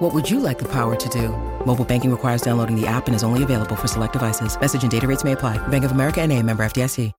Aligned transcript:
What 0.00 0.14
would 0.14 0.30
you 0.30 0.40
like 0.40 0.58
the 0.58 0.64
power 0.64 0.96
to 0.96 1.08
do? 1.10 1.28
Mobile 1.66 1.84
banking 1.84 2.10
requires 2.10 2.40
downloading 2.40 2.74
the 2.74 2.86
app 2.86 3.06
and 3.06 3.14
is 3.14 3.22
only 3.22 3.42
available 3.42 3.76
for 3.76 3.86
select 3.86 4.14
devices. 4.14 4.58
Message 4.58 4.80
and 4.80 4.90
data 4.90 5.06
rates 5.06 5.24
may 5.24 5.32
apply. 5.32 5.58
Bank 5.68 5.84
of 5.84 5.92
America 5.92 6.22
and 6.22 6.32
a 6.32 6.42
member 6.42 6.62
FDIC. 6.64 7.12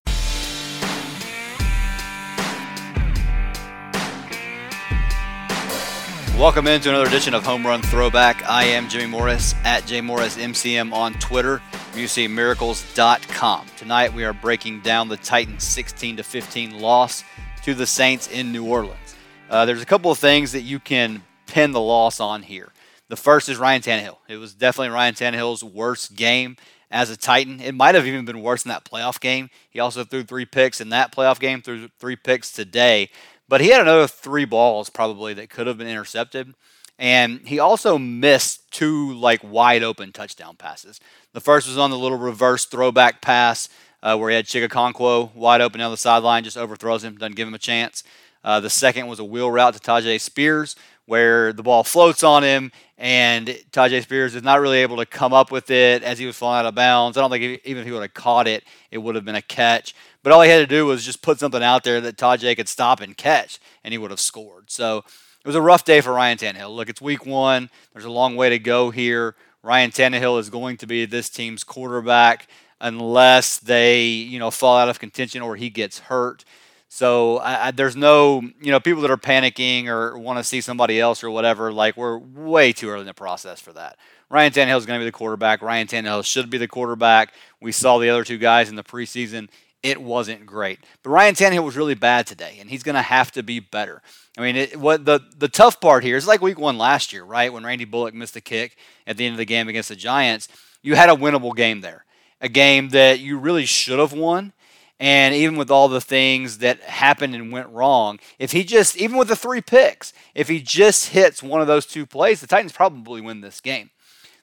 Welcome 6.39 6.65
into 6.65 6.89
another 6.89 7.05
edition 7.05 7.35
of 7.35 7.45
Home 7.45 7.67
Run 7.67 7.83
Throwback. 7.83 8.43
I 8.49 8.63
am 8.63 8.89
Jimmy 8.89 9.05
Morris 9.05 9.53
at 9.63 9.83
JMorrisMCM 9.83 10.91
on 10.91 11.13
Twitter, 11.19 11.61
musicmiracles.com. 11.91 13.67
Tonight 13.77 14.11
we 14.11 14.23
are 14.23 14.33
breaking 14.33 14.81
down 14.81 15.07
the 15.07 15.17
Titans 15.17 15.63
16 15.65 16.17
to 16.17 16.23
15 16.23 16.81
loss 16.81 17.23
to 17.61 17.75
the 17.75 17.85
Saints 17.85 18.27
in 18.31 18.51
New 18.51 18.65
Orleans. 18.65 19.15
Uh, 19.51 19.65
there's 19.65 19.83
a 19.83 19.85
couple 19.85 20.09
of 20.09 20.17
things 20.17 20.51
that 20.53 20.61
you 20.61 20.79
can 20.79 21.21
pin 21.51 21.73
the 21.73 21.81
loss 21.81 22.21
on 22.21 22.43
here. 22.43 22.71
The 23.09 23.17
first 23.17 23.49
is 23.49 23.57
Ryan 23.57 23.81
Tannehill. 23.81 24.17
It 24.29 24.37
was 24.37 24.53
definitely 24.53 24.93
Ryan 24.93 25.13
Tannehill's 25.13 25.65
worst 25.65 26.15
game 26.15 26.55
as 26.89 27.09
a 27.09 27.17
Titan. 27.17 27.59
It 27.59 27.75
might 27.75 27.93
have 27.93 28.07
even 28.07 28.23
been 28.23 28.41
worse 28.41 28.63
than 28.63 28.69
that 28.69 28.85
playoff 28.85 29.19
game. 29.19 29.49
He 29.69 29.81
also 29.81 30.05
threw 30.05 30.23
three 30.23 30.45
picks 30.45 30.79
in 30.79 30.87
that 30.89 31.13
playoff 31.13 31.37
game, 31.37 31.61
threw 31.61 31.89
three 31.99 32.15
picks 32.15 32.53
today. 32.53 33.09
But 33.49 33.59
he 33.59 33.67
had 33.67 33.81
another 33.81 34.07
three 34.07 34.45
balls 34.45 34.89
probably 34.89 35.33
that 35.33 35.49
could 35.49 35.67
have 35.67 35.77
been 35.77 35.89
intercepted. 35.89 36.53
And 36.97 37.41
he 37.45 37.59
also 37.59 37.97
missed 37.97 38.71
two 38.71 39.13
like 39.13 39.41
wide 39.43 39.83
open 39.83 40.13
touchdown 40.13 40.55
passes. 40.55 41.01
The 41.33 41.41
first 41.41 41.67
was 41.67 41.77
on 41.77 41.89
the 41.89 41.97
little 41.97 42.17
reverse 42.17 42.63
throwback 42.63 43.21
pass 43.21 43.67
uh, 44.01 44.15
where 44.17 44.29
he 44.29 44.37
had 44.37 44.45
Chig 44.45 45.35
wide 45.35 45.59
open 45.59 45.79
down 45.79 45.91
the 45.91 45.97
sideline, 45.97 46.45
just 46.45 46.57
overthrows 46.57 47.03
him, 47.03 47.17
doesn't 47.17 47.35
give 47.35 47.47
him 47.47 47.53
a 47.53 47.59
chance. 47.59 48.03
Uh, 48.43 48.59
the 48.59 48.69
second 48.69 49.07
was 49.07 49.19
a 49.19 49.23
wheel 49.23 49.51
route 49.51 49.73
to 49.73 49.79
Tyjae 49.79 50.19
Spears 50.19 50.75
where 51.11 51.51
the 51.51 51.61
ball 51.61 51.83
floats 51.83 52.23
on 52.23 52.41
him 52.41 52.71
and 52.97 53.47
Tyjae 53.73 54.01
Spears 54.01 54.33
is 54.33 54.43
not 54.43 54.61
really 54.61 54.77
able 54.77 54.95
to 54.95 55.05
come 55.05 55.33
up 55.33 55.51
with 55.51 55.69
it 55.69 56.03
as 56.03 56.17
he 56.17 56.25
was 56.25 56.37
falling 56.37 56.59
out 56.59 56.67
of 56.67 56.73
bounds. 56.73 57.17
I 57.17 57.21
don't 57.21 57.29
think 57.29 57.59
even 57.65 57.81
if 57.81 57.85
he 57.85 57.91
would 57.91 58.01
have 58.01 58.13
caught 58.13 58.47
it, 58.47 58.63
it 58.91 58.97
would 58.97 59.15
have 59.15 59.25
been 59.25 59.35
a 59.35 59.41
catch. 59.41 59.93
But 60.23 60.31
all 60.31 60.41
he 60.41 60.49
had 60.49 60.59
to 60.59 60.65
do 60.65 60.85
was 60.85 61.03
just 61.03 61.21
put 61.21 61.37
something 61.37 61.61
out 61.61 61.83
there 61.83 61.99
that 61.99 62.15
Tyjae 62.15 62.55
could 62.55 62.69
stop 62.69 63.01
and 63.01 63.17
catch, 63.17 63.59
and 63.83 63.91
he 63.91 63.97
would 63.97 64.09
have 64.09 64.21
scored. 64.21 64.71
So 64.71 64.99
it 64.99 65.45
was 65.45 65.55
a 65.55 65.61
rough 65.61 65.83
day 65.83 65.99
for 65.99 66.13
Ryan 66.13 66.37
Tannehill. 66.37 66.73
Look, 66.73 66.87
it's 66.87 67.01
week 67.01 67.25
one. 67.25 67.69
There's 67.91 68.05
a 68.05 68.09
long 68.09 68.37
way 68.37 68.49
to 68.49 68.57
go 68.57 68.89
here. 68.89 69.35
Ryan 69.63 69.91
Tannehill 69.91 70.39
is 70.39 70.49
going 70.49 70.77
to 70.77 70.87
be 70.87 71.03
this 71.03 71.29
team's 71.29 71.65
quarterback 71.65 72.47
unless 72.79 73.57
they, 73.57 74.05
you 74.05 74.39
know, 74.39 74.49
fall 74.49 74.77
out 74.77 74.87
of 74.87 74.99
contention 74.99 75.41
or 75.41 75.57
he 75.57 75.69
gets 75.69 75.99
hurt. 75.99 76.45
So 76.93 77.37
I, 77.37 77.67
I, 77.67 77.71
there's 77.71 77.95
no, 77.95 78.41
you 78.59 78.69
know, 78.69 78.81
people 78.81 79.01
that 79.03 79.11
are 79.11 79.15
panicking 79.15 79.87
or 79.87 80.17
want 80.17 80.39
to 80.39 80.43
see 80.43 80.59
somebody 80.59 80.99
else 80.99 81.23
or 81.23 81.31
whatever. 81.31 81.71
Like 81.71 81.95
we're 81.95 82.17
way 82.17 82.73
too 82.73 82.89
early 82.89 82.99
in 82.99 83.07
the 83.07 83.13
process 83.13 83.61
for 83.61 83.71
that. 83.71 83.97
Ryan 84.29 84.51
Tannehill 84.51 84.77
is 84.77 84.85
going 84.85 84.99
to 84.99 85.01
be 85.01 85.07
the 85.07 85.13
quarterback. 85.13 85.61
Ryan 85.61 85.87
Tannehill 85.87 86.25
should 86.25 86.49
be 86.49 86.57
the 86.57 86.67
quarterback. 86.67 87.33
We 87.61 87.71
saw 87.71 87.97
the 87.97 88.09
other 88.09 88.25
two 88.25 88.37
guys 88.37 88.67
in 88.67 88.75
the 88.75 88.83
preseason 88.83 89.47
it 89.81 90.01
wasn't 90.01 90.45
great. 90.45 90.79
But 91.01 91.11
Ryan 91.11 91.33
Tannehill 91.33 91.63
was 91.63 91.77
really 91.77 91.95
bad 91.95 92.27
today, 92.27 92.57
and 92.59 92.69
he's 92.69 92.83
going 92.83 92.95
to 92.95 93.01
have 93.01 93.31
to 93.31 93.41
be 93.41 93.59
better. 93.59 94.01
I 94.37 94.41
mean, 94.41 94.55
it, 94.55 94.77
what 94.77 95.05
the 95.05 95.21
the 95.37 95.47
tough 95.47 95.79
part 95.79 96.03
here 96.03 96.17
is 96.17 96.27
like 96.27 96.41
Week 96.41 96.59
One 96.59 96.77
last 96.77 97.11
year, 97.11 97.23
right? 97.23 97.51
When 97.51 97.63
Randy 97.63 97.85
Bullock 97.85 98.13
missed 98.13 98.33
the 98.33 98.41
kick 98.41 98.77
at 99.07 99.17
the 99.17 99.25
end 99.25 99.33
of 99.33 99.37
the 99.37 99.45
game 99.45 99.69
against 99.69 99.89
the 99.89 99.95
Giants, 99.95 100.49
you 100.81 100.95
had 100.95 101.09
a 101.09 101.15
winnable 101.15 101.55
game 101.55 101.81
there, 101.81 102.05
a 102.41 102.49
game 102.49 102.89
that 102.89 103.19
you 103.19 103.39
really 103.39 103.65
should 103.65 103.97
have 103.97 104.13
won. 104.13 104.53
And 105.01 105.33
even 105.33 105.55
with 105.55 105.71
all 105.71 105.87
the 105.87 105.99
things 105.99 106.59
that 106.59 106.79
happened 106.81 107.33
and 107.33 107.51
went 107.51 107.69
wrong, 107.69 108.19
if 108.37 108.51
he 108.51 108.63
just, 108.63 108.95
even 108.97 109.17
with 109.17 109.29
the 109.29 109.35
three 109.35 109.59
picks, 109.59 110.13
if 110.35 110.47
he 110.47 110.61
just 110.61 111.09
hits 111.09 111.41
one 111.41 111.59
of 111.59 111.65
those 111.65 111.87
two 111.87 112.05
plays, 112.05 112.39
the 112.39 112.45
Titans 112.45 112.71
probably 112.71 113.19
win 113.19 113.41
this 113.41 113.61
game. 113.61 113.89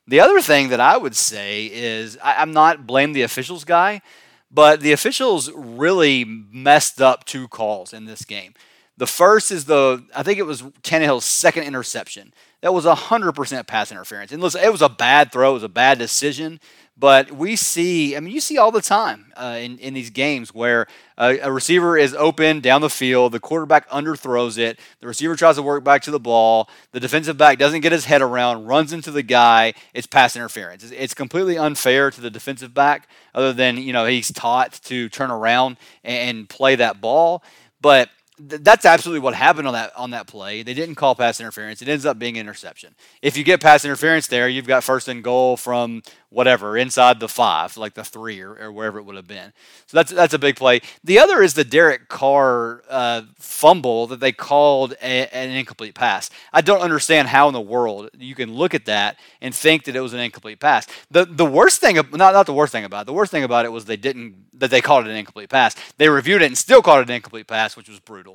The 0.08 0.18
other 0.18 0.41
thing 0.41 0.70
that 0.70 0.80
I 0.80 0.97
would 0.97 1.14
say 1.14 1.66
is 1.66 2.18
I, 2.24 2.42
am 2.42 2.50
not 2.50 2.88
blame 2.88 3.12
the 3.12 3.22
officials 3.22 3.62
guy, 3.62 4.02
but 4.50 4.80
the 4.80 4.91
officials 4.91 5.48
really 5.52 6.24
messed 6.24 7.00
up 7.00 7.24
two 7.24 7.47
calls 7.47 7.92
in 7.92 8.06
this 8.06 8.24
game. 8.24 8.54
The 8.98 9.06
first 9.06 9.53
is 9.53 9.64
the, 9.64 10.04
I 10.14 10.25
think 10.25 10.41
it 10.41 10.42
was 10.42 10.62
Tannehill's 10.82 11.25
second 11.25 11.64
interception. 11.64 12.34
That 12.62 12.75
was 12.75 12.84
100% 12.84 13.66
pass 13.69 13.92
interference. 13.92 14.32
And 14.32 14.42
listen, 14.42 14.60
it 14.62 14.72
was 14.72 14.82
a 14.82 14.88
bad 14.88 15.31
throw, 15.31 15.50
it 15.50 15.54
was 15.54 15.62
a 15.62 15.69
bad 15.69 15.98
decision. 15.98 16.59
But 16.97 17.31
we 17.31 17.54
see, 17.54 18.16
I 18.16 18.20
mean, 18.20 18.34
you 18.34 18.41
see 18.41 18.59
all 18.59 18.72
the 18.72 18.82
time 18.82 19.32
uh, 19.36 19.56
in, 19.60 19.78
in 19.78 19.94
these 19.94 20.10
games 20.10 20.53
where 20.53 20.88
a, 21.16 21.38
a 21.38 21.53
receiver 21.53 21.97
is 21.97 22.12
open 22.12 22.59
down 22.59 22.81
the 22.81 22.91
field, 22.91 23.31
the 23.31 23.38
quarterback 23.38 23.88
underthrows 23.88 24.59
it, 24.59 24.81
the 24.98 25.06
receiver 25.06 25.36
tries 25.36 25.54
to 25.54 25.62
work 25.62 25.84
back 25.84 26.03
to 26.03 26.10
the 26.10 26.19
ball, 26.19 26.69
the 26.91 26.98
defensive 26.98 27.38
back 27.38 27.56
doesn't 27.56 27.82
get 27.82 27.92
his 27.92 28.06
head 28.06 28.20
around, 28.20 28.66
runs 28.66 28.92
into 28.92 29.12
the 29.12 29.22
guy, 29.22 29.75
it's 29.94 30.09
pass 30.09 30.34
interference. 30.34 30.82
It's, 30.82 30.92
it's 30.92 31.15
completely 31.15 31.56
unfair 31.56 32.10
to 32.10 32.20
the 32.20 32.30
defensive 32.30 32.75
back, 32.75 33.09
other 33.32 33.53
than, 33.53 33.76
you 33.76 33.92
know, 33.92 34.04
he's 34.04 34.32
taught 34.32 34.72
to 34.86 35.09
turn 35.09 35.30
around 35.30 35.76
and, 36.03 36.38
and 36.38 36.48
play 36.48 36.75
that 36.75 37.00
ball. 37.00 37.44
But 37.80 38.10
that's 38.38 38.84
absolutely 38.84 39.21
what 39.21 39.34
happened 39.34 39.66
on 39.66 39.75
that 39.75 39.93
on 39.97 40.10
that 40.10 40.26
play. 40.26 40.62
They 40.62 40.75
didn't 40.75 40.94
call 40.94 41.15
pass 41.15 41.41
interference. 41.41 41.82
It 41.82 41.88
ends 41.88 42.06
up 42.06 42.19
being 42.19 42.37
interception. 42.37 42.94
If 43.22 43.37
you 43.37 43.44
get 43.44 43.60
pass 43.60 43.84
interference 43.84 44.26
there, 44.26 44.49
you've 44.49 44.66
got 44.66 44.84
first 44.84 45.09
and 45.09 45.22
goal 45.25 45.56
from 45.56 46.03
whatever 46.31 46.77
inside 46.77 47.21
the 47.21 47.28
five, 47.28 47.77
like 47.77 47.94
the 47.94 48.04
three 48.04 48.41
or, 48.41 48.54
or 48.54 48.71
wherever 48.71 48.98
it 48.98 49.04
would 49.04 49.16
have 49.16 49.27
been. 49.27 49.53
So 49.87 49.97
that's 49.97 50.12
that's 50.12 50.34
a 50.34 50.38
big 50.38 50.56
play. 50.56 50.81
The 51.03 51.19
other 51.19 51.43
is 51.43 51.54
the 51.54 51.65
Derek 51.65 52.09
Carr 52.09 52.82
uh, 52.88 53.22
fumble 53.37 54.06
that 54.09 54.21
they 54.21 54.32
called 54.32 54.93
a, 55.03 55.34
an 55.34 55.50
incomplete 55.50 55.94
pass. 55.94 56.31
I 56.53 56.60
don't 56.60 56.81
understand 56.81 57.28
how 57.28 57.48
in 57.48 57.54
the 57.54 57.60
world 57.60 58.10
you 58.19 58.34
can 58.34 58.54
look 58.54 58.75
at 58.75 58.84
that 58.87 59.19
and 59.41 59.54
think 59.54 59.84
that 59.84 59.97
it 59.97 60.00
was 60.00 60.12
an 60.12 60.21
incomplete 60.21 60.60
pass. 60.60 60.87
The 61.10 61.25
the 61.25 61.47
worst 61.47 61.81
thing, 61.81 61.97
not 61.97 62.12
not 62.12 62.47
the 62.47 62.54
worst 62.54 62.72
thing 62.72 62.84
about 62.84 63.03
it. 63.03 63.06
The 63.06 63.15
worst 63.15 63.32
thing 63.32 63.44
about 63.44 63.65
it 63.65 63.72
was 63.72 63.87
they 63.87 63.97
didn't 63.97 64.48
that 64.59 64.71
they 64.71 64.81
called 64.81 65.06
it 65.06 65.10
an 65.10 65.16
incomplete 65.16 65.48
pass. 65.48 65.75
They 65.97 66.09
reviewed 66.09 66.43
it 66.43 66.47
and 66.47 66.59
still 66.59 66.82
called 66.82 67.00
it 67.00 67.09
an 67.09 67.15
incomplete 67.15 67.47
pass, 67.47 67.77
which 67.77 67.88
was 67.88 68.00
brutal. 68.00 68.28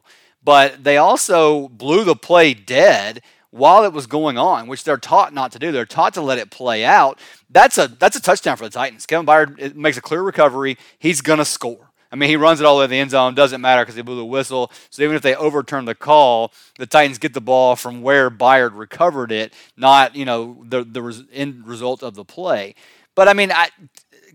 But 0.43 0.83
they 0.83 0.97
also 0.97 1.67
blew 1.69 2.03
the 2.03 2.15
play 2.15 2.53
dead 2.53 3.21
while 3.53 3.85
it 3.85 3.93
was 3.93 4.07
going 4.07 4.37
on, 4.37 4.67
which 4.67 4.83
they're 4.83 4.97
taught 4.97 5.33
not 5.33 5.51
to 5.51 5.59
do. 5.59 5.71
They're 5.71 5.85
taught 5.85 6.15
to 6.15 6.21
let 6.21 6.39
it 6.39 6.49
play 6.49 6.83
out. 6.83 7.19
That's 7.49 7.77
a 7.77 7.87
that's 7.87 8.15
a 8.15 8.21
touchdown 8.21 8.57
for 8.57 8.63
the 8.63 8.71
Titans. 8.71 9.05
Kevin 9.05 9.25
Byard 9.25 9.75
makes 9.75 9.97
a 9.97 10.01
clear 10.01 10.21
recovery. 10.21 10.77
He's 10.97 11.21
gonna 11.21 11.45
score. 11.45 11.91
I 12.11 12.15
mean, 12.15 12.29
he 12.29 12.35
runs 12.35 12.59
it 12.59 12.65
all 12.65 12.75
the 12.75 12.81
way 12.81 12.85
to 12.85 12.89
the 12.89 12.99
end 12.99 13.11
zone. 13.11 13.33
Doesn't 13.33 13.61
matter 13.61 13.83
because 13.83 13.95
they 13.95 14.03
blew 14.03 14.15
the 14.15 14.25
whistle. 14.25 14.71
So 14.91 15.01
even 15.01 15.15
if 15.15 15.23
they 15.23 15.35
overturn 15.35 15.85
the 15.85 15.95
call, 15.95 16.51
the 16.77 16.85
Titans 16.85 17.17
get 17.17 17.33
the 17.33 17.41
ball 17.41 17.75
from 17.75 18.03
where 18.03 18.29
Byard 18.29 18.71
recovered 18.73 19.31
it, 19.31 19.53
not 19.77 20.15
you 20.15 20.25
know 20.25 20.63
the 20.67 20.83
the 20.83 21.27
end 21.31 21.67
result 21.67 22.03
of 22.03 22.15
the 22.15 22.25
play. 22.25 22.75
But 23.15 23.27
I 23.27 23.33
mean, 23.33 23.51
I, 23.51 23.69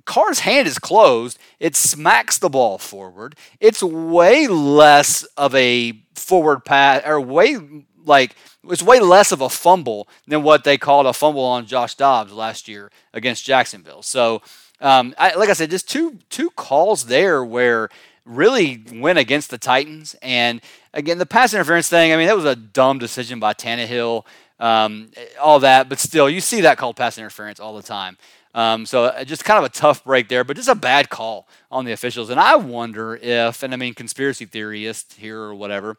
Carr's 0.09 0.41
hand 0.41 0.67
is 0.67 0.79
closed. 0.79 1.39
It 1.61 1.77
smacks 1.77 2.39
the 2.39 2.49
ball 2.49 2.79
forward. 2.79 3.37
It's 3.61 3.83
way 3.83 4.47
less 4.47 5.23
of 5.37 5.55
a 5.55 5.93
forward 6.15 6.65
pass, 6.65 7.03
or 7.07 7.21
way 7.21 7.59
like 8.07 8.35
it's 8.65 8.83
way 8.83 9.01
less 9.01 9.33
of 9.33 9.43
a 9.43 9.51
fumble 9.51 10.09
than 10.27 10.43
what 10.43 10.65
they 10.65 10.79
called 10.79 11.05
a 11.05 11.13
fumble 11.13 11.45
on 11.45 11.67
Josh 11.67 11.95
Dobbs 11.95 12.33
last 12.33 12.69
year 12.69 12.91
against 13.13 13.45
Jacksonville. 13.45 14.01
So, 14.03 14.41
um, 14.81 15.15
I, 15.19 15.35
like 15.35 15.51
I 15.51 15.53
said, 15.53 15.69
just 15.69 15.91
two 15.91 16.19
two 16.31 16.49
calls 16.51 17.05
there 17.05 17.45
where 17.45 17.91
really 18.25 18.83
went 18.95 19.19
against 19.19 19.51
the 19.51 19.59
Titans. 19.59 20.17
And 20.23 20.63
again, 20.95 21.19
the 21.19 21.27
pass 21.27 21.53
interference 21.53 21.91
thing. 21.91 22.15
I 22.15 22.17
mean, 22.17 22.29
that 22.29 22.37
was 22.37 22.47
a 22.47 22.57
dumb 22.57 22.99
decision 22.99 23.41
by 23.41 23.53
Tannehill. 23.53 24.25
Um, 24.59 25.11
all 25.41 25.61
that, 25.61 25.89
but 25.89 26.01
still, 26.01 26.29
you 26.29 26.41
see 26.41 26.63
that 26.63 26.79
called 26.79 26.97
pass 26.97 27.17
interference 27.17 27.61
all 27.61 27.77
the 27.77 27.83
time. 27.83 28.17
Um, 28.59 28.87
so 28.87 29.05
uh, 29.05 29.25
just 29.25 29.45
kind 29.45 29.59
of 29.59 29.65
a 29.65 29.69
tough 29.69 30.03
break 30.05 30.29
there, 30.29 30.43
but 30.43 30.57
just 30.57 30.69
a 30.69 30.75
bad 30.75 31.11
call 31.11 31.47
on 31.71 31.85
the 31.85 31.93
officials. 31.93 32.31
And 32.31 32.41
I 32.41 32.57
wonder 32.57 33.17
if, 33.17 33.63
and 33.63 33.73
I 33.73 33.77
mean, 33.77 33.95
conspiracy 33.95 34.47
theorist 34.47 35.15
here 35.15 35.41
or 35.41 35.55
whatever, 35.55 35.97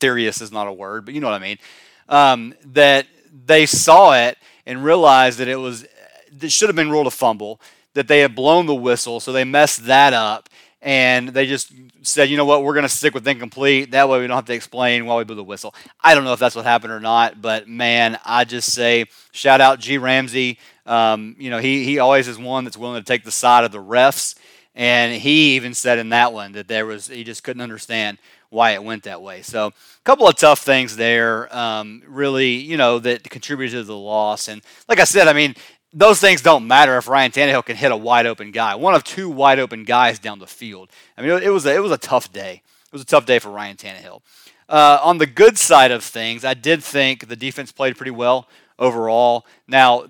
theorist 0.00 0.42
is 0.42 0.50
not 0.50 0.66
a 0.66 0.72
word, 0.72 1.04
but 1.04 1.14
you 1.14 1.20
know 1.20 1.28
what 1.28 1.40
I 1.40 1.44
mean 1.44 1.58
um, 2.08 2.54
that 2.64 3.06
they 3.46 3.66
saw 3.66 4.14
it 4.14 4.38
and 4.66 4.84
realized 4.84 5.38
that 5.38 5.48
it 5.48 5.56
was 5.56 5.86
it 6.40 6.50
should 6.50 6.68
have 6.68 6.76
been 6.76 6.90
ruled 6.90 7.06
a 7.06 7.10
fumble, 7.10 7.60
that 7.94 8.08
they 8.08 8.20
had 8.20 8.34
blown 8.34 8.66
the 8.66 8.74
whistle, 8.74 9.20
so 9.20 9.32
they 9.32 9.44
messed 9.44 9.86
that 9.86 10.12
up, 10.12 10.48
and 10.82 11.28
they 11.28 11.46
just 11.46 11.72
said, 12.02 12.28
you 12.28 12.36
know 12.36 12.44
what, 12.44 12.64
we're 12.64 12.74
going 12.74 12.82
to 12.82 12.88
stick 12.88 13.14
with 13.14 13.26
incomplete. 13.26 13.92
That 13.92 14.08
way 14.08 14.20
we 14.20 14.26
don't 14.26 14.36
have 14.36 14.44
to 14.46 14.52
explain 14.54 15.06
why 15.06 15.16
we 15.16 15.24
blew 15.24 15.36
the 15.36 15.44
whistle. 15.44 15.74
I 16.02 16.14
don't 16.14 16.24
know 16.24 16.32
if 16.32 16.40
that's 16.40 16.56
what 16.56 16.64
happened 16.64 16.92
or 16.92 17.00
not, 17.00 17.40
but 17.40 17.68
man, 17.68 18.18
I 18.24 18.44
just 18.44 18.72
say 18.72 19.06
shout 19.32 19.60
out 19.60 19.78
G 19.78 19.96
Ramsey. 19.96 20.58
Um, 20.86 21.36
you 21.38 21.50
know, 21.50 21.58
he 21.58 21.84
he 21.84 21.98
always 21.98 22.28
is 22.28 22.38
one 22.38 22.64
that's 22.64 22.76
willing 22.76 23.00
to 23.00 23.06
take 23.06 23.24
the 23.24 23.32
side 23.32 23.64
of 23.64 23.72
the 23.72 23.82
refs 23.82 24.34
And 24.74 25.14
he 25.14 25.54
even 25.56 25.72
said 25.74 25.98
in 25.98 26.08
that 26.10 26.32
one 26.32 26.52
that 26.52 26.66
there 26.68 26.84
was 26.84 27.06
he 27.08 27.22
just 27.24 27.44
couldn't 27.44 27.62
understand 27.62 28.18
why 28.50 28.72
it 28.72 28.82
went 28.82 29.04
that 29.04 29.22
way. 29.22 29.42
So 29.42 29.68
a 29.68 29.72
couple 30.04 30.28
of 30.28 30.36
tough 30.36 30.60
things 30.60 30.96
there, 30.96 31.54
um, 31.56 32.02
really, 32.06 32.54
you 32.54 32.76
know, 32.76 32.98
that 33.00 33.28
contributed 33.30 33.78
to 33.78 33.84
the 33.84 33.96
loss. 33.96 34.48
And 34.48 34.62
like 34.88 35.00
I 35.00 35.04
said, 35.04 35.28
I 35.28 35.32
mean, 35.32 35.54
those 35.92 36.20
things 36.20 36.42
don't 36.42 36.66
matter 36.66 36.96
if 36.96 37.08
Ryan 37.08 37.30
Tannehill 37.30 37.64
can 37.64 37.76
hit 37.76 37.92
a 37.92 37.96
wide 37.96 38.26
open 38.26 38.50
guy, 38.50 38.74
one 38.74 38.94
of 38.94 39.04
two 39.04 39.28
wide 39.28 39.60
open 39.60 39.84
guys 39.84 40.18
down 40.18 40.40
the 40.40 40.46
field. 40.46 40.90
I 41.16 41.22
mean, 41.22 41.30
it 41.42 41.50
was 41.50 41.66
a, 41.66 41.74
it 41.74 41.82
was 41.82 41.92
a 41.92 41.98
tough 41.98 42.32
day. 42.32 42.62
It 42.86 42.92
was 42.92 43.02
a 43.02 43.06
tough 43.06 43.26
day 43.26 43.38
for 43.38 43.50
Ryan 43.50 43.76
Tannehill. 43.76 44.20
Uh, 44.68 44.98
on 45.02 45.18
the 45.18 45.26
good 45.26 45.58
side 45.58 45.90
of 45.90 46.02
things, 46.02 46.44
I 46.44 46.54
did 46.54 46.82
think 46.82 47.28
the 47.28 47.36
defense 47.36 47.70
played 47.70 47.96
pretty 47.96 48.10
well 48.12 48.48
overall. 48.78 49.46
Now, 49.68 50.06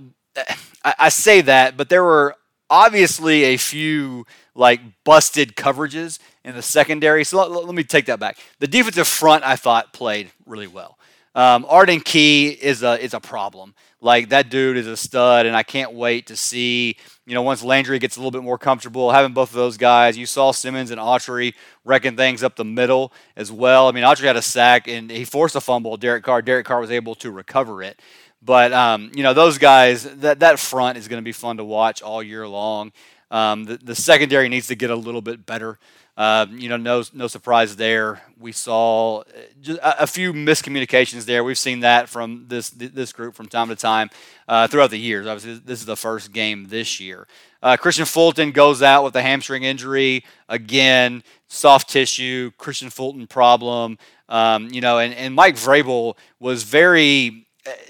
I, 0.84 1.08
say 1.08 1.40
that, 1.42 1.76
but 1.76 1.88
there 1.88 2.02
were 2.02 2.34
obviously 2.68 3.44
a 3.44 3.56
few 3.56 4.26
like 4.54 4.80
busted 5.04 5.56
coverages 5.56 6.18
in 6.44 6.54
the 6.54 6.62
secondary. 6.62 7.24
So 7.24 7.38
let, 7.38 7.66
let, 7.66 7.74
me 7.74 7.84
take 7.84 8.06
that 8.06 8.20
back. 8.20 8.38
The 8.58 8.66
defensive 8.66 9.08
front 9.08 9.44
I 9.44 9.56
thought 9.56 9.92
played 9.92 10.30
really 10.46 10.66
well. 10.66 10.98
Um, 11.34 11.66
Arden 11.68 12.00
Key 12.00 12.48
is 12.50 12.82
a 12.82 13.02
is 13.02 13.14
a 13.14 13.20
problem. 13.20 13.74
Like 14.00 14.28
that 14.28 14.50
dude 14.50 14.76
is 14.76 14.86
a 14.86 14.98
stud, 14.98 15.46
and 15.46 15.56
I 15.56 15.62
can't 15.62 15.94
wait 15.94 16.26
to 16.26 16.36
see. 16.36 16.96
You 17.26 17.32
know, 17.32 17.40
once 17.40 17.62
Landry 17.62 17.98
gets 17.98 18.16
a 18.16 18.20
little 18.20 18.30
bit 18.30 18.42
more 18.42 18.58
comfortable, 18.58 19.10
having 19.10 19.32
both 19.32 19.48
of 19.48 19.54
those 19.54 19.78
guys. 19.78 20.18
You 20.18 20.26
saw 20.26 20.52
Simmons 20.52 20.90
and 20.90 21.00
Autry 21.00 21.54
wrecking 21.84 22.14
things 22.14 22.42
up 22.42 22.54
the 22.54 22.66
middle 22.66 23.14
as 23.34 23.50
well. 23.50 23.88
I 23.88 23.92
mean, 23.92 24.04
Autry 24.04 24.24
had 24.24 24.36
a 24.36 24.42
sack 24.42 24.88
and 24.88 25.10
he 25.10 25.24
forced 25.24 25.56
a 25.56 25.60
fumble. 25.60 25.96
Derek 25.96 26.22
Carr. 26.22 26.42
Derek 26.42 26.66
Carr 26.66 26.80
was 26.80 26.90
able 26.90 27.14
to 27.16 27.30
recover 27.30 27.82
it. 27.82 27.98
But 28.44 28.72
um, 28.72 29.10
you 29.14 29.22
know, 29.22 29.32
those 29.32 29.58
guys, 29.58 30.04
that 30.16 30.40
that 30.40 30.58
front 30.58 30.98
is 30.98 31.08
going 31.08 31.20
to 31.20 31.24
be 31.24 31.32
fun 31.32 31.56
to 31.56 31.64
watch 31.64 32.02
all 32.02 32.22
year 32.22 32.46
long. 32.46 32.92
Um, 33.30 33.64
the, 33.64 33.78
the 33.78 33.94
secondary 33.94 34.48
needs 34.48 34.66
to 34.68 34.74
get 34.74 34.90
a 34.90 34.96
little 34.96 35.22
bit 35.22 35.46
better. 35.46 35.78
Uh, 36.16 36.46
you 36.50 36.68
know, 36.68 36.76
no 36.76 37.02
no 37.12 37.26
surprise 37.26 37.74
there. 37.74 38.22
We 38.38 38.52
saw 38.52 39.20
uh, 39.20 39.74
a, 39.82 39.94
a, 40.02 40.06
few 40.06 40.32
miscommunications 40.32 41.24
there. 41.24 41.42
We've 41.42 41.58
seen 41.58 41.80
that 41.80 42.08
from 42.08 42.44
this 42.46 42.70
this 42.70 43.12
group 43.12 43.34
from 43.34 43.48
time 43.48 43.68
to 43.68 43.76
time 43.76 44.10
uh, 44.46 44.68
throughout 44.68 44.90
the 44.90 44.98
years. 44.98 45.26
Obviously, 45.26 45.60
this 45.64 45.80
is 45.80 45.86
the 45.86 45.96
first 45.96 46.32
game 46.32 46.66
this 46.68 47.00
year. 47.00 47.26
Uh, 47.60 47.76
Kristian 47.76 48.06
Fulton 48.06 48.52
goes 48.52 48.80
out 48.80 49.02
with 49.02 49.16
a 49.16 49.22
hamstring 49.22 49.64
injury 49.64 50.24
again, 50.48 51.24
soft 51.48 51.88
tissue. 51.88 52.52
Kristian 52.58 52.92
Fulton 52.92 53.26
problem. 53.26 53.98
Um, 54.28 54.68
you 54.70 54.80
know, 54.80 54.98
and, 54.98 55.14
and 55.14 55.34
Mike 55.34 55.56
Vrabel 55.56 56.16
was 56.38 56.62
very 56.62 57.43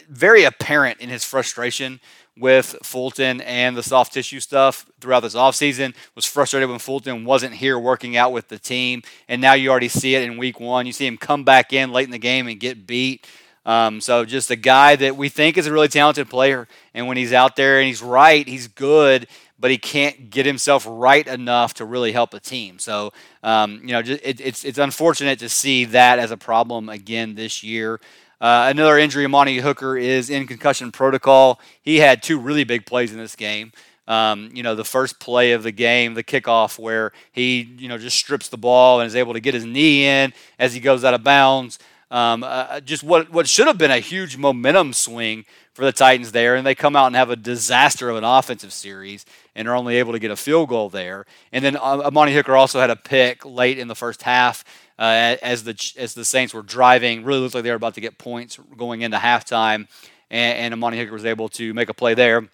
very 0.09 0.45
apparent 0.45 1.01
in 1.01 1.09
his 1.09 1.25
frustration 1.25 2.01
with 2.37 2.77
Fulton 2.83 3.41
and 3.43 3.77
the 3.77 3.83
soft 3.83 4.13
tissue 4.13 4.41
stuff 4.41 4.87
throughout 5.01 5.21
this 5.21 5.35
offseason. 5.35 5.95
Was 6.15 6.25
frustrated 6.25 6.69
when 6.69 6.79
Fulton 6.79 7.25
wasn't 7.25 7.55
here 7.55 7.79
working 7.79 8.17
out 8.17 8.33
with 8.33 8.49
the 8.49 8.59
team, 8.59 9.03
and 9.29 9.41
now 9.41 9.55
you 9.55 9.71
already 9.71 9.89
see 9.89 10.15
it 10.15 10.23
in 10.23 10.37
week 10.39 10.61
one. 10.61 10.87
You 10.87 10.93
see 10.93 11.07
him 11.07 11.17
come 11.17 11.45
back 11.45 11.73
in 11.73 11.93
late 11.93 12.05
in 12.05 12.11
the 12.11 12.19
game 12.19 12.47
and 12.49 12.59
get 12.59 12.87
beat. 12.87 13.27
Um, 13.67 14.01
so 14.01 14.25
just 14.25 14.51
a 14.51 14.57
guy 14.57 14.95
that 14.97 15.17
we 15.17 15.29
think 15.29 15.57
is 15.57 15.67
a 15.67 15.73
really 15.73 15.89
talented 15.89 16.29
player, 16.29 16.69
and 16.93 17.07
when 17.07 17.17
he's 17.17 17.33
out 17.33 17.57
there 17.57 17.79
and 17.79 17.87
he's 17.87 18.03
right, 18.03 18.47
he's 18.47 18.69
good, 18.69 19.27
but 19.59 19.71
he 19.71 19.79
can't 19.79 20.29
get 20.29 20.45
himself 20.45 20.85
right 20.87 21.27
enough 21.27 21.75
to 21.75 21.85
really 21.87 22.13
help 22.13 22.35
a 22.35 22.41
team. 22.41 22.79
So 22.79 23.13
um, 23.43 23.81
you 23.83 23.93
know, 23.93 24.01
it, 24.01 24.41
it's 24.41 24.65
it's 24.65 24.79
unfortunate 24.79 25.39
to 25.39 25.49
see 25.49 25.87
that 25.87 26.19
as 26.19 26.31
a 26.31 26.37
problem 26.37 26.89
again 26.89 27.37
this 27.37 27.63
year. 27.63 28.01
Uh, 28.41 28.67
another 28.71 28.99
injury, 28.99 29.25
Amani 29.25 29.59
Hooker 29.59 29.97
is 29.97 30.31
in 30.31 30.47
concussion 30.47 30.93
protocol. 30.93 31.61
He 31.83 31.99
had 31.99 32.23
two 32.23 32.39
really 32.39 32.65
big 32.65 32.87
plays 32.87 33.13
in 33.13 33.19
this 33.19 33.37
game. 33.37 33.73
Um, 34.07 34.51
you 34.53 34.63
know, 34.63 34.75
the 34.75 34.85
first 34.85 35.19
play 35.19 35.53
of 35.53 35.63
the 35.63 35.73
game, 35.73 36.15
the 36.15 36.25
kickoff, 36.25 36.79
where 36.79 37.13
he, 37.33 37.63
you 37.79 37.89
know, 37.89 37.97
just 37.97 38.19
strips 38.19 38.49
the 38.49 38.59
ball 38.59 39.01
and 39.01 39.07
is 39.07 39.17
able 39.17 39.33
to 39.33 39.41
get 39.41 39.55
his 39.55 39.65
knee 39.65 40.07
in 40.07 40.33
as 40.59 40.75
he 40.75 40.81
goes 40.81 41.05
out 41.05 41.15
of 41.15 41.25
bounds. 41.25 41.79
Um, 42.11 42.45
uh, 42.45 42.81
just 42.81 43.03
what 43.03 43.33
what 43.33 43.49
should 43.49 43.67
have 43.67 43.79
been 43.79 43.91
a 43.91 43.99
huge 43.99 44.37
momentum 44.37 44.93
swing 44.93 45.47
for 45.73 45.85
the 45.85 45.93
Titans 45.93 46.33
there, 46.33 46.55
and 46.55 46.67
they 46.67 46.75
come 46.75 46.95
out 46.95 47.07
and 47.07 47.17
have 47.17 47.31
a 47.31 47.37
disaster 47.37 48.09
of 48.11 48.17
an 48.17 48.25
offensive 48.25 48.73
series 48.73 49.27
and 49.55 49.67
are 49.67 49.75
only 49.75 49.97
able 49.97 50.13
to 50.13 50.19
get 50.19 50.31
a 50.31 50.37
field 50.37 50.69
goal 50.69 50.89
there. 50.89 51.27
And 51.51 51.65
then 51.65 51.77
uh, 51.77 52.03
Amani 52.05 52.33
Hooker 52.35 52.55
also 52.55 52.79
had 52.81 52.91
a 52.91 52.97
pick 52.97 53.45
late 53.45 53.79
in 53.79 53.89
the 53.89 53.95
first 53.95 54.23
half 54.23 54.65
uh, 54.99 55.37
as 55.43 55.65
the 55.65 55.93
as 55.99 56.15
the 56.15 56.25
Saints 56.25 56.55
were 56.55 56.63
driving. 56.63 57.25
Really 57.25 57.41
looked 57.41 57.55
like 57.55 57.65
they 57.65 57.71
were 57.71 57.77
about 57.77 57.95
to 57.95 58.01
get 58.01 58.19
points 58.19 58.59
going 58.77 59.03
into 59.03 59.17
halftime, 59.17 59.89
and, 60.31 60.59
and 60.59 60.75
Amani 60.75 60.99
Hooker 60.99 61.13
was 61.13 61.25
able 61.25 61.49
to 61.51 61.75
make 61.75 61.89
a 61.89 61.95
play 61.95 62.15
there, 62.15 62.49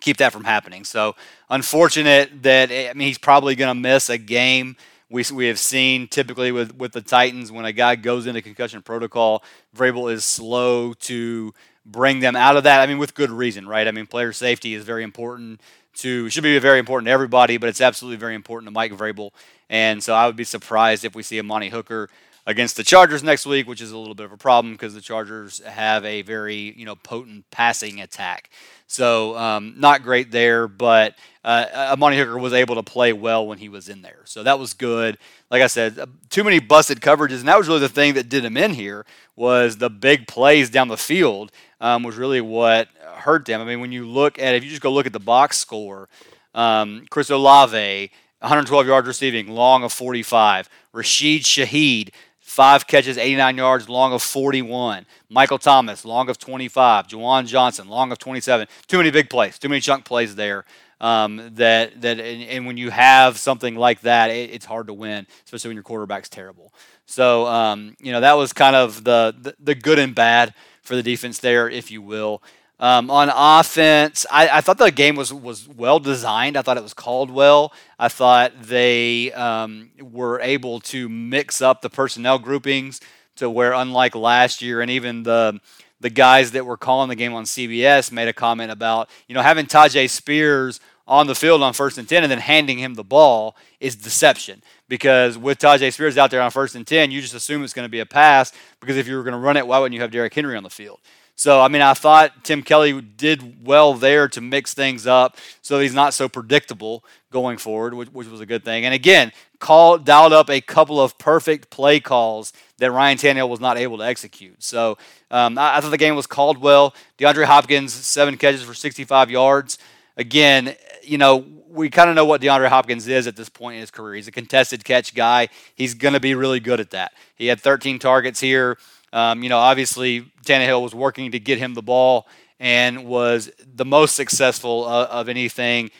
keep 0.00 0.18
that 0.18 0.32
from 0.32 0.44
happening. 0.44 0.84
So 0.84 1.14
unfortunate 1.50 2.42
that 2.42 2.70
I 2.70 2.92
mean 2.94 3.08
he's 3.08 3.18
probably 3.18 3.54
going 3.54 3.74
to 3.74 3.80
miss 3.80 4.10
a 4.10 4.18
game. 4.18 4.76
We, 5.10 5.24
we 5.34 5.46
have 5.48 5.58
seen 5.58 6.08
typically 6.08 6.52
with, 6.52 6.74
with 6.76 6.92
the 6.92 7.02
Titans 7.02 7.52
when 7.52 7.66
a 7.66 7.72
guy 7.72 7.96
goes 7.96 8.26
into 8.26 8.40
concussion 8.40 8.80
protocol, 8.80 9.44
Vrabel 9.76 10.10
is 10.10 10.24
slow 10.24 10.94
to 10.94 11.52
bring 11.84 12.20
them 12.20 12.34
out 12.34 12.56
of 12.56 12.64
that. 12.64 12.80
I 12.80 12.86
mean, 12.86 12.96
with 12.96 13.14
good 13.14 13.30
reason, 13.30 13.68
right? 13.68 13.86
I 13.86 13.90
mean, 13.90 14.06
player 14.06 14.32
safety 14.32 14.72
is 14.72 14.84
very 14.84 15.02
important 15.02 15.60
to 15.94 16.28
should 16.30 16.42
be 16.42 16.58
very 16.58 16.78
important 16.78 17.06
to 17.06 17.12
everybody, 17.12 17.56
but 17.56 17.68
it's 17.68 17.80
absolutely 17.80 18.16
very 18.16 18.34
important 18.34 18.68
to 18.68 18.72
Mike 18.72 18.92
Vrabel. 18.92 19.30
And 19.68 20.02
so 20.02 20.14
I 20.14 20.26
would 20.26 20.36
be 20.36 20.44
surprised 20.44 21.04
if 21.04 21.14
we 21.14 21.22
see 21.22 21.38
Amani 21.38 21.70
Hooker 21.70 22.08
against 22.46 22.76
the 22.76 22.82
Chargers 22.82 23.22
next 23.22 23.46
week, 23.46 23.68
which 23.68 23.80
is 23.80 23.92
a 23.92 23.98
little 23.98 24.14
bit 24.14 24.26
of 24.26 24.32
a 24.32 24.36
problem 24.36 24.74
because 24.74 24.94
the 24.94 25.00
Chargers 25.00 25.60
have 25.64 26.04
a 26.04 26.22
very 26.22 26.74
you 26.76 26.84
know 26.84 26.96
potent 26.96 27.44
passing 27.50 28.00
attack. 28.00 28.50
So 28.86 29.36
um, 29.38 29.74
not 29.78 30.02
great 30.02 30.30
there, 30.30 30.68
but 30.68 31.16
uh, 31.44 31.66
Amani 31.92 32.18
Hooker 32.18 32.36
was 32.36 32.52
able 32.52 32.74
to 32.74 32.82
play 32.82 33.12
well 33.12 33.46
when 33.46 33.58
he 33.58 33.68
was 33.68 33.88
in 33.88 34.02
there, 34.02 34.22
so 34.24 34.42
that 34.42 34.58
was 34.58 34.74
good. 34.74 35.18
Like 35.50 35.62
I 35.62 35.66
said, 35.66 35.98
uh, 35.98 36.06
too 36.30 36.44
many 36.44 36.58
busted 36.58 37.00
coverages, 37.00 37.38
and 37.40 37.48
that 37.48 37.58
was 37.58 37.68
really 37.68 37.80
the 37.80 37.88
thing 37.88 38.14
that 38.14 38.28
did 38.28 38.44
him 38.44 38.56
in 38.56 38.74
here 38.74 39.06
was 39.34 39.78
the 39.78 39.90
big 39.90 40.26
plays 40.26 40.68
down 40.68 40.88
the 40.88 40.96
field 40.96 41.52
um, 41.80 42.02
was 42.02 42.16
really 42.16 42.40
what 42.40 42.88
hurt 43.14 43.46
them. 43.46 43.60
I 43.60 43.64
mean, 43.64 43.80
when 43.80 43.92
you 43.92 44.06
look 44.06 44.38
at 44.38 44.54
if 44.54 44.64
you 44.64 44.70
just 44.70 44.82
go 44.82 44.92
look 44.92 45.06
at 45.06 45.12
the 45.12 45.20
box 45.20 45.58
score, 45.58 46.08
um, 46.54 47.06
Chris 47.08 47.30
Olave 47.30 48.10
112 48.42 48.86
yards 48.88 49.06
receiving, 49.06 49.48
long 49.48 49.84
of 49.84 49.92
45. 49.92 50.68
Rashid 50.92 51.42
Shaheed, 51.42 52.10
five 52.52 52.86
catches, 52.86 53.16
89 53.16 53.56
yards, 53.56 53.88
long 53.88 54.12
of 54.12 54.22
41. 54.22 55.06
Michael 55.30 55.58
Thomas, 55.58 56.04
long 56.04 56.28
of 56.28 56.38
25. 56.38 57.08
Juwan 57.08 57.46
Johnson, 57.46 57.88
long 57.88 58.12
of 58.12 58.18
27. 58.18 58.68
Too 58.86 58.98
many 58.98 59.10
big 59.10 59.30
plays, 59.30 59.58
too 59.58 59.68
many 59.68 59.80
chunk 59.80 60.04
plays 60.04 60.34
there. 60.34 60.64
Um, 61.00 61.50
that 61.54 62.00
that 62.02 62.20
and, 62.20 62.42
and, 62.44 62.64
when 62.64 62.76
you 62.76 62.90
have 62.90 63.36
something 63.36 63.74
like 63.74 64.02
that, 64.02 64.30
it, 64.30 64.50
it's 64.50 64.64
hard 64.64 64.86
to 64.86 64.92
win, 64.92 65.26
especially 65.44 65.70
when 65.70 65.76
your 65.76 65.82
quarterback's 65.82 66.28
terrible. 66.28 66.72
So 67.06 67.46
um, 67.46 67.96
you 67.98 68.12
know 68.12 68.20
that 68.20 68.34
was 68.34 68.52
kind 68.52 68.76
of 68.76 69.02
the, 69.02 69.34
the 69.36 69.56
the 69.58 69.74
good 69.74 69.98
and 69.98 70.14
bad 70.14 70.54
for 70.82 70.94
the 70.94 71.02
defense 71.02 71.40
there, 71.40 71.68
if 71.68 71.90
you 71.90 72.02
will. 72.02 72.40
Um, 72.82 73.12
on 73.12 73.30
offense, 73.32 74.26
I, 74.28 74.58
I, 74.58 74.60
thought 74.60 74.76
the 74.76 74.90
game 74.90 75.14
was 75.14 75.32
was 75.32 75.68
well 75.68 76.00
designed. 76.00 76.56
I 76.56 76.62
thought 76.62 76.76
it 76.76 76.82
was 76.82 76.94
called 76.94 77.30
well. 77.30 77.72
I 77.96 78.08
thought 78.08 78.60
they 78.60 79.30
um, 79.34 79.92
were 80.00 80.40
able 80.40 80.80
to 80.80 81.08
mix 81.08 81.62
up 81.62 81.80
the 81.80 81.88
personnel 81.88 82.40
groupings 82.40 83.00
to 83.36 83.48
where, 83.48 83.72
unlike 83.72 84.16
last 84.16 84.62
year, 84.62 84.80
and 84.80 84.90
even 84.90 85.22
the 85.22 85.60
the 86.00 86.10
guys 86.10 86.50
that 86.50 86.66
were 86.66 86.76
calling 86.76 87.08
the 87.08 87.14
game 87.14 87.32
on 87.34 87.44
CBS 87.44 88.10
made 88.10 88.26
a 88.26 88.32
comment 88.32 88.72
about 88.72 89.08
you 89.28 89.36
know 89.36 89.42
having 89.42 89.66
Tyjae 89.66 90.10
Spears 90.10 90.80
on 91.06 91.28
the 91.28 91.36
field 91.36 91.62
on 91.62 91.74
first 91.74 91.98
and 91.98 92.08
10 92.08 92.24
and 92.24 92.32
then 92.32 92.38
handing 92.38 92.78
him 92.78 92.94
the 92.94 93.04
ball 93.04 93.56
is 93.78 93.94
deception. 93.94 94.60
Because 94.88 95.38
with 95.38 95.60
Tyjae 95.60 95.92
Spears 95.92 96.18
out 96.18 96.32
there 96.32 96.42
on 96.42 96.50
first 96.50 96.74
and 96.74 96.84
10, 96.84 97.12
you 97.12 97.20
just 97.20 97.34
assume 97.34 97.62
it's 97.62 97.74
going 97.74 97.86
to 97.86 97.90
be 97.90 98.00
a 98.00 98.06
pass 98.06 98.52
because 98.80 98.96
if 98.96 99.06
you 99.06 99.16
were 99.16 99.22
going 99.22 99.32
to 99.32 99.38
run 99.38 99.56
it, 99.56 99.66
why 99.68 99.78
wouldn't 99.78 99.94
you 99.94 100.00
have 100.00 100.10
Derrick 100.10 100.34
Henry 100.34 100.56
on 100.56 100.64
the 100.64 100.70
field? 100.70 100.98
So, 101.34 101.60
I 101.60 101.68
mean, 101.68 101.82
I 101.82 101.94
thought 101.94 102.44
Tim 102.44 102.62
Kelly 102.62 103.00
did 103.00 103.66
well 103.66 103.94
there 103.94 104.28
to 104.28 104.40
mix 104.40 104.74
things 104.74 105.06
up 105.06 105.36
so 105.60 105.80
he's 105.80 105.94
not 105.94 106.14
so 106.14 106.28
predictable 106.28 107.04
going 107.30 107.58
forward, 107.58 107.94
which, 107.94 108.10
which 108.10 108.28
was 108.28 108.40
a 108.40 108.46
good 108.46 108.64
thing. 108.64 108.84
And 108.84 108.94
again, 108.94 109.32
called, 109.58 110.04
dialed 110.04 110.32
up 110.32 110.50
a 110.50 110.60
couple 110.60 111.00
of 111.00 111.18
perfect 111.18 111.70
play 111.70 112.00
calls 112.00 112.52
that 112.78 112.92
Ryan 112.92 113.18
Tannehill 113.18 113.48
was 113.48 113.60
not 113.60 113.78
able 113.78 113.98
to 113.98 114.04
execute. 114.04 114.62
So, 114.62 114.98
um, 115.30 115.58
I, 115.58 115.78
I, 115.78 115.80
thought 115.80 115.90
the 115.90 115.98
game 115.98 116.14
was 116.14 116.26
called 116.26 116.58
well. 116.58 116.94
DeAndre 117.18 117.44
Hopkins, 117.44 117.92
seven 117.92 118.36
catches 118.36 118.62
for 118.62 118.74
65 118.74 119.30
yards. 119.30 119.78
Again, 120.16 120.76
you 121.02 121.18
know, 121.18 121.44
we 121.68 121.88
kind 121.88 122.10
of 122.10 122.16
know 122.16 122.26
what 122.26 122.40
DeAndre 122.42 122.68
Hopkins 122.68 123.08
is 123.08 123.26
at 123.26 123.34
this 123.34 123.48
point 123.48 123.76
in 123.76 123.80
his 123.80 123.90
career. 123.90 124.14
He's 124.14 124.28
a 124.28 124.32
contested 124.32 124.84
catch 124.84 125.14
guy. 125.14 125.48
He's 125.74 125.94
going 125.94 126.14
to 126.14 126.20
be 126.20 126.34
really 126.34 126.60
good 126.60 126.80
at 126.80 126.90
that. 126.90 127.14
He 127.34 127.46
had 127.46 127.60
13 127.60 127.98
targets 127.98 128.38
here. 128.38 128.76
Um, 129.12 129.42
you 129.42 129.48
know, 129.48 129.58
obviously 129.58 130.22
Tannehill 130.44 130.82
was 130.82 130.94
working 130.94 131.32
to 131.32 131.38
get 131.38 131.58
him 131.58 131.74
the 131.74 131.82
ball 131.82 132.26
and 132.58 133.04
was 133.04 133.50
the 133.74 133.84
most 133.84 134.14
successful 134.14 134.84
uh, 134.84 135.06
of 135.06 135.28
anything 135.28 135.90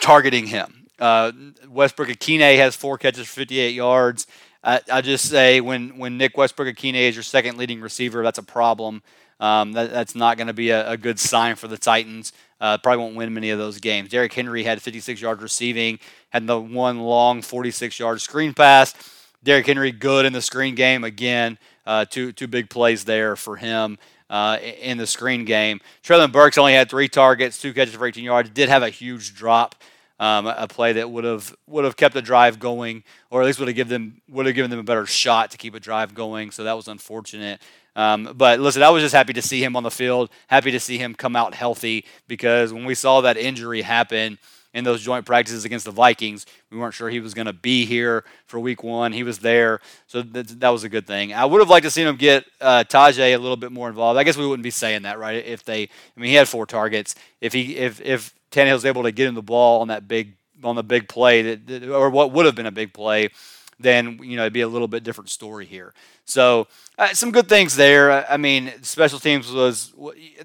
targeting 0.00 0.46
him. 0.46 0.86
Uh, 0.98 1.32
Westbrook-Ikhine 1.68 2.56
has 2.56 2.76
four 2.76 2.98
catches 2.98 3.26
for 3.26 3.40
58 3.40 3.70
yards. 3.70 4.26
I, 4.62 4.80
I, 4.90 5.00
just 5.00 5.28
say 5.28 5.60
when 5.60 5.98
when 5.98 6.18
Nick 6.18 6.36
Westbrook-Ikhine 6.36 6.94
is 6.94 7.14
your 7.14 7.22
second 7.22 7.56
leading 7.56 7.80
receiver, 7.80 8.22
that's 8.22 8.38
a 8.38 8.42
problem. 8.42 9.02
Um, 9.38 9.72
that, 9.72 9.90
that's 9.90 10.14
not 10.14 10.38
going 10.38 10.46
to 10.46 10.54
be 10.54 10.70
a, 10.70 10.92
a, 10.92 10.96
good 10.96 11.20
sign 11.20 11.56
for 11.56 11.68
the 11.68 11.76
Titans. 11.76 12.32
Uh, 12.58 12.78
probably 12.78 13.04
won't 13.04 13.16
win 13.16 13.34
many 13.34 13.50
of 13.50 13.58
those 13.58 13.78
games. 13.78 14.08
Derrick 14.08 14.32
Henry 14.32 14.64
had 14.64 14.80
56 14.80 15.20
yards 15.20 15.42
receiving, 15.42 15.98
had 16.30 16.46
the 16.46 16.58
one 16.58 17.00
long 17.00 17.42
46 17.42 17.98
yard 17.98 18.20
screen 18.22 18.54
pass. 18.54 18.94
Derrick 19.42 19.66
Henry 19.66 19.92
good 19.92 20.24
in 20.24 20.32
the 20.32 20.40
screen 20.40 20.74
game 20.74 21.04
again. 21.04 21.58
Uh, 21.86 22.04
two 22.04 22.32
two 22.32 22.48
big 22.48 22.68
plays 22.68 23.04
there 23.04 23.36
for 23.36 23.56
him 23.56 23.98
uh, 24.28 24.58
in 24.60 24.98
the 24.98 25.06
screen 25.06 25.44
game. 25.44 25.80
Treylon 26.02 26.32
Burks 26.32 26.58
only 26.58 26.72
had 26.72 26.90
three 26.90 27.08
targets, 27.08 27.60
two 27.60 27.72
catches 27.72 27.94
for 27.94 28.06
18 28.06 28.24
yards. 28.24 28.50
Did 28.50 28.68
have 28.68 28.82
a 28.82 28.90
huge 28.90 29.34
drop, 29.34 29.74
um, 30.18 30.46
a 30.46 30.66
play 30.66 30.94
that 30.94 31.10
would 31.10 31.24
have 31.24 31.54
would 31.66 31.84
have 31.84 31.96
kept 31.96 32.14
the 32.14 32.22
drive 32.22 32.58
going, 32.58 33.04
or 33.30 33.42
at 33.42 33.46
least 33.46 33.58
would 33.58 33.68
have 33.68 33.76
given 33.76 33.90
them 33.90 34.20
would 34.28 34.46
have 34.46 34.54
given 34.54 34.70
them 34.70 34.80
a 34.80 34.84
better 34.84 35.06
shot 35.06 35.50
to 35.52 35.58
keep 35.58 35.74
a 35.74 35.80
drive 35.80 36.14
going. 36.14 36.50
So 36.50 36.64
that 36.64 36.76
was 36.76 36.88
unfortunate. 36.88 37.60
Um, 37.94 38.34
but 38.36 38.60
listen, 38.60 38.82
I 38.82 38.90
was 38.90 39.02
just 39.02 39.14
happy 39.14 39.32
to 39.32 39.42
see 39.42 39.64
him 39.64 39.74
on 39.74 39.82
the 39.82 39.90
field, 39.90 40.28
happy 40.48 40.70
to 40.70 40.80
see 40.80 40.98
him 40.98 41.14
come 41.14 41.34
out 41.34 41.54
healthy 41.54 42.04
because 42.28 42.70
when 42.70 42.84
we 42.84 42.94
saw 42.94 43.22
that 43.22 43.38
injury 43.38 43.80
happen 43.80 44.38
in 44.76 44.84
those 44.84 45.02
joint 45.02 45.24
practices 45.24 45.64
against 45.64 45.86
the 45.86 45.90
Vikings, 45.90 46.44
we 46.70 46.76
weren't 46.76 46.92
sure 46.92 47.08
he 47.08 47.18
was 47.18 47.32
going 47.32 47.46
to 47.46 47.54
be 47.54 47.86
here 47.86 48.24
for 48.44 48.60
week 48.60 48.82
one. 48.84 49.10
He 49.10 49.22
was 49.22 49.38
there, 49.38 49.80
so 50.06 50.20
that, 50.20 50.60
that 50.60 50.68
was 50.68 50.84
a 50.84 50.90
good 50.90 51.06
thing. 51.06 51.32
I 51.32 51.46
would 51.46 51.60
have 51.60 51.70
liked 51.70 51.84
to 51.84 51.90
see 51.90 52.02
him 52.02 52.14
get 52.16 52.44
uh, 52.60 52.84
Tyjae 52.86 53.34
a 53.34 53.38
little 53.38 53.56
bit 53.56 53.72
more 53.72 53.88
involved. 53.88 54.18
I 54.18 54.22
guess 54.22 54.36
we 54.36 54.46
wouldn't 54.46 54.62
be 54.62 54.70
saying 54.70 55.02
that, 55.02 55.18
right? 55.18 55.42
If 55.44 55.64
they, 55.64 55.84
I 55.84 56.20
mean, 56.20 56.28
he 56.28 56.36
had 56.36 56.46
four 56.46 56.66
targets. 56.66 57.14
If 57.40 57.54
he, 57.54 57.76
if 57.76 58.02
if 58.02 58.34
Tannehill's 58.50 58.84
able 58.84 59.04
to 59.04 59.12
get 59.12 59.26
him 59.26 59.34
the 59.34 59.42
ball 59.42 59.80
on 59.80 59.88
that 59.88 60.06
big 60.06 60.34
on 60.62 60.76
the 60.76 60.84
big 60.84 61.08
play 61.08 61.54
that, 61.54 61.88
or 61.88 62.10
what 62.10 62.32
would 62.32 62.44
have 62.44 62.54
been 62.54 62.66
a 62.66 62.70
big 62.70 62.92
play 62.92 63.30
then 63.78 64.18
you 64.22 64.36
know 64.36 64.42
it'd 64.42 64.52
be 64.52 64.62
a 64.62 64.68
little 64.68 64.88
bit 64.88 65.04
different 65.04 65.30
story 65.30 65.66
here. 65.66 65.92
So 66.24 66.66
uh, 66.98 67.08
some 67.14 67.30
good 67.30 67.48
things 67.48 67.76
there. 67.76 68.30
I 68.30 68.36
mean, 68.36 68.72
special 68.82 69.18
teams 69.18 69.50
was 69.52 69.92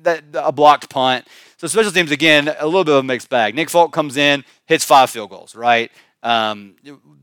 that 0.02 0.24
a 0.34 0.52
blocked 0.52 0.90
punt. 0.90 1.28
So 1.58 1.68
special 1.68 1.92
teams 1.92 2.12
again 2.12 2.54
a 2.60 2.66
little 2.66 2.84
bit 2.84 2.94
of 2.94 3.00
a 3.00 3.04
mixed 3.04 3.30
bag. 3.30 3.56
Nick 3.56 3.70
Folk 3.70 3.94
comes 3.94 4.18
in, 4.18 4.44
hits 4.66 4.84
five 4.84 5.10
field 5.10 5.30
goals. 5.30 5.56
Right. 5.56 5.92
Um, 6.24 6.76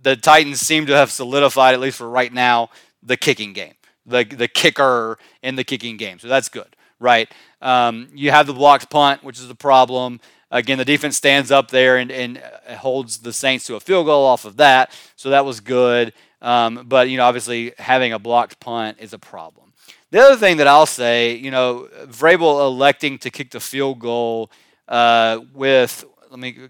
the 0.03 0.17
Titans 0.17 0.61
seem 0.61 0.87
to 0.87 0.95
have 0.95 1.11
solidified 1.11 1.75
at 1.75 1.81
least 1.81 1.99
for 1.99 2.09
right 2.09 2.33
now 2.33 2.71
the 3.03 3.17
kicking 3.17 3.53
game, 3.53 3.75
the 4.07 4.25
the 4.25 4.49
kicker 4.49 5.19
in 5.43 5.57
the 5.57 5.65
kicking 5.65 5.97
game. 5.97 6.19
So 6.19 6.29
that's 6.29 6.49
good. 6.49 6.77
Right. 7.01 7.31
Um, 7.63 8.09
you 8.13 8.31
have 8.33 8.47
the 8.47 8.55
blocked 8.55 8.91
punt, 8.91 9.23
which 9.23 9.39
is 9.39 9.49
a 9.49 9.55
problem. 9.55 10.21
Again, 10.51 10.79
the 10.79 10.85
defense 10.85 11.17
stands 11.17 11.51
up 11.51 11.71
there 11.71 11.99
and, 11.99 12.11
and 12.11 12.43
uh, 12.69 12.77
holds 12.77 13.19
the 13.19 13.33
Saints 13.33 13.67
to 13.67 13.77
a 13.77 13.81
field 13.81 14.07
goal 14.07 14.25
off 14.25 14.45
of 14.45 14.57
that, 14.57 14.93
so 15.17 15.31
that 15.31 15.45
was 15.45 15.61
good. 15.61 16.13
Um, 16.41 16.85
but 16.87 17.11
you 17.11 17.17
know, 17.17 17.25
obviously, 17.25 17.75
having 17.79 18.13
a 18.13 18.19
blocked 18.19 18.61
punt 18.61 18.99
is 19.01 19.13
a 19.13 19.19
problem. 19.19 19.73
The 20.11 20.21
other 20.21 20.37
thing 20.37 20.57
that 20.57 20.67
I'll 20.67 20.87
say, 20.87 21.35
you 21.35 21.51
know, 21.51 21.89
Vrabel 22.07 22.67
electing 22.67 23.19
to 23.19 23.31
kick 23.31 23.51
the 23.51 23.61
field 23.61 23.99
goal 23.99 24.51
uh, 24.87 25.41
with 25.53 26.05
let 26.31 26.39
me 26.39 26.69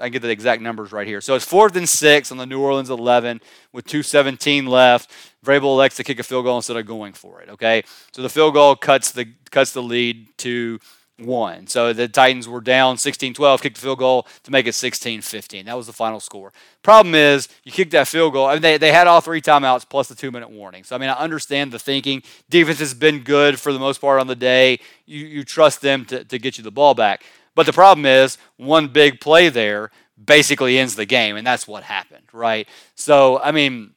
I 0.00 0.08
get 0.08 0.22
the 0.22 0.30
exact 0.30 0.62
numbers 0.62 0.92
right 0.92 1.06
here. 1.06 1.20
So 1.20 1.34
it's 1.34 1.44
fourth 1.44 1.76
and 1.76 1.88
six 1.88 2.32
on 2.32 2.38
the 2.38 2.46
New 2.46 2.60
Orleans 2.60 2.90
11 2.90 3.40
with 3.72 3.86
2:17 3.86 4.68
left. 4.68 5.10
Vrabel 5.44 5.64
elects 5.64 5.96
to 5.96 6.04
kick 6.04 6.18
a 6.18 6.22
field 6.22 6.44
goal 6.44 6.56
instead 6.56 6.76
of 6.76 6.86
going 6.86 7.12
for 7.12 7.40
it. 7.40 7.48
Okay, 7.50 7.82
so 8.12 8.22
the 8.22 8.28
field 8.28 8.54
goal 8.54 8.76
cuts 8.76 9.10
the 9.12 9.26
cuts 9.50 9.72
the 9.72 9.82
lead 9.82 10.26
to 10.38 10.78
one. 11.18 11.66
So 11.66 11.92
the 11.92 12.08
Titans 12.08 12.48
were 12.48 12.60
down 12.60 12.98
16 12.98 13.34
12, 13.34 13.62
kicked 13.62 13.76
the 13.76 13.82
field 13.82 13.98
goal 13.98 14.26
to 14.42 14.50
make 14.50 14.66
it 14.66 14.74
16 14.74 15.22
15. 15.22 15.66
That 15.66 15.76
was 15.76 15.86
the 15.86 15.92
final 15.92 16.20
score. 16.20 16.52
Problem 16.82 17.14
is, 17.14 17.48
you 17.64 17.72
kicked 17.72 17.92
that 17.92 18.08
field 18.08 18.32
goal. 18.32 18.46
I 18.46 18.54
mean, 18.54 18.62
they, 18.62 18.78
they 18.78 18.92
had 18.92 19.06
all 19.06 19.20
three 19.20 19.40
timeouts 19.40 19.88
plus 19.88 20.08
the 20.08 20.14
two 20.14 20.30
minute 20.30 20.50
warning. 20.50 20.84
So, 20.84 20.94
I 20.94 20.98
mean, 20.98 21.08
I 21.08 21.14
understand 21.14 21.72
the 21.72 21.78
thinking. 21.78 22.22
Defense 22.50 22.78
has 22.80 22.94
been 22.94 23.20
good 23.20 23.58
for 23.58 23.72
the 23.72 23.78
most 23.78 24.00
part 24.00 24.20
on 24.20 24.26
the 24.26 24.36
day. 24.36 24.80
You, 25.06 25.24
you 25.26 25.44
trust 25.44 25.80
them 25.80 26.04
to, 26.06 26.24
to 26.24 26.38
get 26.38 26.58
you 26.58 26.64
the 26.64 26.70
ball 26.70 26.94
back. 26.94 27.24
But 27.54 27.66
the 27.66 27.72
problem 27.72 28.04
is, 28.04 28.36
one 28.56 28.88
big 28.88 29.20
play 29.20 29.48
there 29.48 29.90
basically 30.22 30.78
ends 30.78 30.94
the 30.94 31.06
game, 31.06 31.36
and 31.36 31.46
that's 31.46 31.66
what 31.66 31.82
happened, 31.82 32.26
right? 32.32 32.68
So, 32.94 33.40
I 33.40 33.52
mean, 33.52 33.94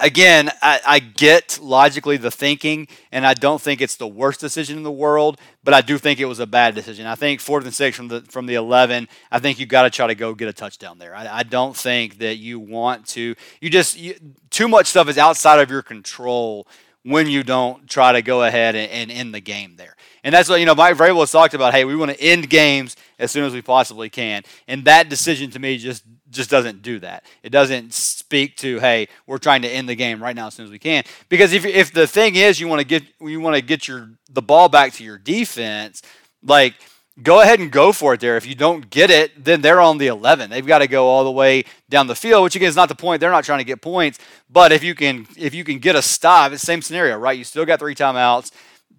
again, 0.00 0.50
I, 0.62 0.80
I, 0.86 0.98
get 0.98 1.58
logically 1.60 2.16
the 2.16 2.30
thinking, 2.30 2.88
and 3.12 3.26
I 3.26 3.34
don't 3.34 3.60
think 3.60 3.80
it's 3.80 3.96
the 3.96 4.06
worst 4.06 4.40
decision 4.40 4.76
in 4.76 4.82
the 4.82 4.90
world, 4.90 5.40
but 5.64 5.74
I 5.74 5.80
do 5.80 5.98
think 5.98 6.20
it 6.20 6.26
was 6.26 6.40
a 6.40 6.46
bad 6.46 6.74
decision. 6.74 7.06
I 7.06 7.14
think 7.14 7.40
fourth 7.40 7.64
and 7.64 7.74
six 7.74 7.96
from 7.96 8.08
the 8.08 8.22
from 8.22 8.46
the 8.46 8.54
eleven, 8.54 9.08
I 9.30 9.38
think 9.38 9.58
you 9.58 9.66
got 9.66 9.82
to 9.82 9.90
try 9.90 10.06
to 10.06 10.14
go 10.14 10.34
get 10.34 10.48
a 10.48 10.52
touchdown 10.52 10.98
there. 10.98 11.14
I, 11.14 11.38
I, 11.38 11.42
don't 11.42 11.76
think 11.76 12.18
that 12.18 12.36
you 12.36 12.60
want 12.60 13.06
to. 13.08 13.34
You 13.60 13.70
just 13.70 13.98
you, 13.98 14.14
too 14.50 14.68
much 14.68 14.86
stuff 14.86 15.08
is 15.08 15.18
outside 15.18 15.60
of 15.60 15.70
your 15.70 15.82
control 15.82 16.66
when 17.02 17.26
you 17.26 17.42
don't 17.42 17.88
try 17.88 18.12
to 18.12 18.22
go 18.22 18.42
ahead 18.42 18.74
and, 18.74 18.90
and 18.90 19.10
end 19.10 19.34
the 19.34 19.40
game 19.40 19.76
there. 19.76 19.96
And 20.24 20.34
that's 20.34 20.48
what, 20.48 20.60
you 20.60 20.66
know, 20.66 20.74
Mike 20.74 20.96
Vrabel 20.96 21.20
has 21.20 21.30
talked 21.30 21.54
about, 21.54 21.72
hey, 21.72 21.84
we 21.84 21.96
want 21.96 22.10
to 22.10 22.20
end 22.20 22.50
games 22.50 22.96
as 23.18 23.30
soon 23.30 23.44
as 23.44 23.54
we 23.54 23.62
possibly 23.62 24.10
can. 24.10 24.42
And 24.66 24.84
that 24.84 25.08
decision 25.08 25.50
to 25.52 25.58
me 25.58 25.78
just 25.78 26.04
just 26.30 26.50
doesn't 26.50 26.82
do 26.82 26.98
that. 27.00 27.24
It 27.42 27.50
doesn't 27.50 27.94
speak 27.94 28.56
to, 28.58 28.78
hey, 28.80 29.08
we're 29.26 29.38
trying 29.38 29.62
to 29.62 29.68
end 29.68 29.88
the 29.88 29.94
game 29.94 30.22
right 30.22 30.36
now 30.36 30.48
as 30.48 30.54
soon 30.54 30.66
as 30.66 30.70
we 30.70 30.78
can. 30.78 31.04
Because 31.28 31.52
if, 31.52 31.64
if 31.64 31.92
the 31.92 32.06
thing 32.06 32.34
is 32.36 32.60
you 32.60 32.68
want 32.68 32.80
to 32.80 32.86
get 32.86 33.02
you 33.20 33.40
want 33.40 33.56
to 33.56 33.62
get 33.62 33.88
your 33.88 34.10
the 34.30 34.42
ball 34.42 34.68
back 34.68 34.92
to 34.94 35.04
your 35.04 35.18
defense, 35.18 36.02
like 36.42 36.74
go 37.22 37.40
ahead 37.40 37.60
and 37.60 37.72
go 37.72 37.92
for 37.92 38.14
it 38.14 38.20
there. 38.20 38.36
If 38.36 38.46
you 38.46 38.54
don't 38.54 38.88
get 38.90 39.10
it, 39.10 39.44
then 39.44 39.60
they're 39.60 39.80
on 39.80 39.98
the 39.98 40.06
11. 40.06 40.50
They've 40.50 40.66
got 40.66 40.78
to 40.78 40.86
go 40.86 41.08
all 41.08 41.24
the 41.24 41.32
way 41.32 41.64
down 41.88 42.06
the 42.06 42.14
field, 42.14 42.44
which 42.44 42.56
again 42.56 42.68
is 42.68 42.76
not 42.76 42.88
the 42.88 42.94
point. 42.94 43.20
They're 43.20 43.30
not 43.30 43.44
trying 43.44 43.58
to 43.58 43.64
get 43.64 43.80
points, 43.80 44.18
but 44.50 44.72
if 44.72 44.84
you 44.84 44.94
can 44.94 45.26
if 45.36 45.54
you 45.54 45.64
can 45.64 45.78
get 45.78 45.96
a 45.96 46.02
stop, 46.02 46.52
it's 46.52 46.62
the 46.62 46.66
same 46.66 46.82
scenario, 46.82 47.16
right? 47.16 47.36
You 47.36 47.44
still 47.44 47.64
got 47.64 47.78
three 47.78 47.94
timeouts. 47.94 48.52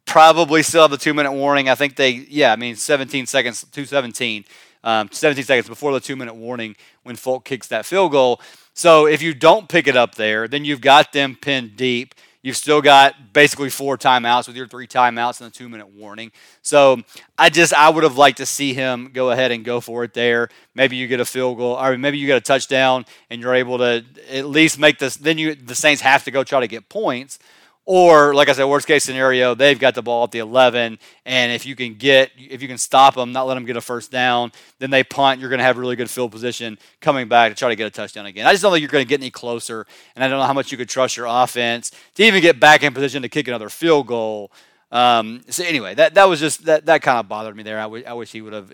Probably 0.05 0.63
still 0.63 0.81
have 0.83 0.91
the 0.91 0.97
two 0.97 1.13
minute 1.13 1.31
warning. 1.31 1.69
I 1.69 1.75
think 1.75 1.95
they, 1.95 2.09
yeah, 2.09 2.51
I 2.51 2.55
mean, 2.55 2.75
17 2.75 3.27
seconds, 3.27 3.61
217 3.71 4.43
um, 4.83 5.09
17 5.11 5.43
seconds 5.43 5.67
before 5.67 5.91
the 5.93 5.99
two 5.99 6.15
minute 6.15 6.35
warning 6.35 6.75
when 7.03 7.15
Folk 7.15 7.45
kicks 7.45 7.67
that 7.67 7.85
field 7.85 8.11
goal. 8.11 8.41
So 8.73 9.07
if 9.07 9.21
you 9.21 9.33
don't 9.33 9.67
pick 9.67 9.87
it 9.87 9.97
up 9.97 10.15
there, 10.15 10.47
then 10.47 10.63
you've 10.63 10.81
got 10.81 11.11
them 11.11 11.35
pinned 11.39 11.75
deep. 11.75 12.15
You've 12.41 12.55
still 12.55 12.81
got 12.81 13.33
basically 13.33 13.69
four 13.69 13.97
timeouts 13.97 14.47
with 14.47 14.55
your 14.55 14.65
three 14.65 14.87
timeouts 14.87 15.41
and 15.41 15.49
a 15.49 15.53
two 15.53 15.67
minute 15.67 15.89
warning. 15.89 16.31
So 16.61 17.01
I 17.37 17.49
just 17.49 17.73
I 17.73 17.89
would 17.89 18.05
have 18.05 18.17
liked 18.17 18.37
to 18.37 18.45
see 18.45 18.73
him 18.73 19.09
go 19.11 19.31
ahead 19.31 19.51
and 19.51 19.65
go 19.65 19.81
for 19.81 20.05
it 20.05 20.13
there. 20.13 20.47
Maybe 20.73 20.95
you 20.95 21.07
get 21.07 21.19
a 21.19 21.25
field 21.25 21.57
goal, 21.57 21.75
or 21.75 21.97
maybe 21.97 22.17
you 22.17 22.27
get 22.27 22.37
a 22.37 22.41
touchdown, 22.41 23.05
and 23.29 23.41
you're 23.41 23.55
able 23.55 23.77
to 23.79 24.05
at 24.31 24.45
least 24.45 24.79
make 24.79 24.99
this. 24.99 25.17
Then 25.17 25.37
you 25.37 25.53
the 25.53 25.75
Saints 25.75 26.01
have 26.01 26.23
to 26.23 26.31
go 26.31 26.45
try 26.45 26.61
to 26.61 26.67
get 26.67 26.87
points. 26.87 27.39
Or, 27.85 28.35
like 28.35 28.49
I 28.49 28.51
said, 28.51 28.65
worst 28.65 28.85
case 28.85 29.03
scenario, 29.03 29.55
they've 29.55 29.79
got 29.79 29.95
the 29.95 30.03
ball 30.03 30.23
at 30.23 30.31
the 30.31 30.37
11, 30.39 30.99
and 31.25 31.51
if 31.51 31.65
you 31.65 31.75
can 31.75 31.95
get, 31.95 32.29
if 32.37 32.61
you 32.61 32.67
can 32.67 32.77
stop 32.77 33.15
them, 33.15 33.31
not 33.31 33.47
let 33.47 33.55
them 33.55 33.65
get 33.65 33.77
a 33.77 33.81
first 33.81 34.11
down, 34.11 34.51
then 34.77 34.91
they 34.91 35.03
punt. 35.03 35.39
You're 35.39 35.49
going 35.49 35.57
to 35.57 35.63
have 35.63 35.77
really 35.77 35.95
good 35.95 36.09
field 36.09 36.31
position 36.31 36.77
coming 37.01 37.27
back 37.27 37.51
to 37.51 37.55
try 37.55 37.69
to 37.69 37.75
get 37.75 37.87
a 37.87 37.89
touchdown 37.89 38.27
again. 38.27 38.45
I 38.45 38.51
just 38.51 38.61
don't 38.61 38.71
think 38.71 38.81
you're 38.81 38.91
going 38.91 39.03
to 39.03 39.09
get 39.09 39.19
any 39.19 39.31
closer, 39.31 39.87
and 40.15 40.23
I 40.23 40.27
don't 40.27 40.37
know 40.37 40.45
how 40.45 40.53
much 40.53 40.71
you 40.71 40.77
could 40.77 40.89
trust 40.89 41.17
your 41.17 41.25
offense 41.27 41.91
to 42.13 42.23
even 42.23 42.41
get 42.41 42.59
back 42.59 42.83
in 42.83 42.93
position 42.93 43.23
to 43.23 43.29
kick 43.29 43.47
another 43.47 43.69
field 43.69 44.05
goal. 44.05 44.51
Um, 44.91 45.41
so 45.49 45.63
anyway, 45.63 45.95
that 45.95 46.13
that 46.15 46.29
was 46.29 46.39
just 46.39 46.65
that 46.65 46.85
that 46.85 47.01
kind 47.01 47.19
of 47.19 47.27
bothered 47.27 47.55
me 47.55 47.63
there. 47.63 47.79
I, 47.79 47.83
w- 47.83 48.05
I 48.05 48.13
wish 48.13 48.31
he 48.31 48.41
would 48.41 48.53
have 48.53 48.71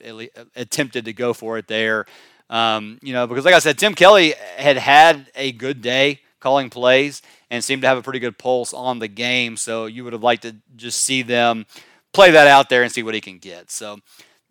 attempted 0.55 1.05
to 1.05 1.13
go 1.13 1.33
for 1.33 1.57
it 1.57 1.67
there. 1.67 2.05
Um, 2.49 2.99
you 3.01 3.13
know, 3.13 3.27
because 3.27 3.45
like 3.45 3.53
I 3.53 3.59
said, 3.59 3.77
Tim 3.77 3.93
Kelly 3.95 4.33
had 4.57 4.77
had 4.77 5.27
a 5.35 5.51
good 5.51 5.81
day 5.81 6.21
calling 6.45 6.69
plays 6.69 7.23
and 7.49 7.63
seemed 7.63 7.81
to 7.81 7.87
have 7.87 7.97
a 7.97 8.03
pretty 8.03 8.19
good 8.19 8.37
pulse 8.37 8.71
on 8.71 8.99
the 8.99 9.07
game. 9.07 9.57
So 9.57 9.87
you 9.87 10.03
would 10.03 10.13
have 10.13 10.21
liked 10.21 10.43
to 10.43 10.55
just 10.75 11.01
see 11.01 11.23
them 11.23 11.65
play 12.13 12.29
that 12.29 12.47
out 12.47 12.69
there 12.69 12.83
and 12.83 12.91
see 12.91 13.01
what 13.01 13.15
he 13.15 13.21
can 13.21 13.39
get. 13.39 13.71
So 13.71 13.97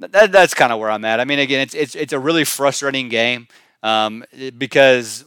that, 0.00 0.32
that's 0.32 0.54
kind 0.54 0.72
of 0.72 0.80
where 0.80 0.90
I'm 0.90 1.04
at. 1.04 1.20
I 1.20 1.24
mean, 1.24 1.38
again, 1.38 1.60
it's 1.60 1.72
it's 1.72 1.94
it's 1.94 2.12
a 2.12 2.18
really 2.18 2.42
frustrating 2.42 3.08
game 3.08 3.46
um, 3.84 4.24
because 4.58 5.24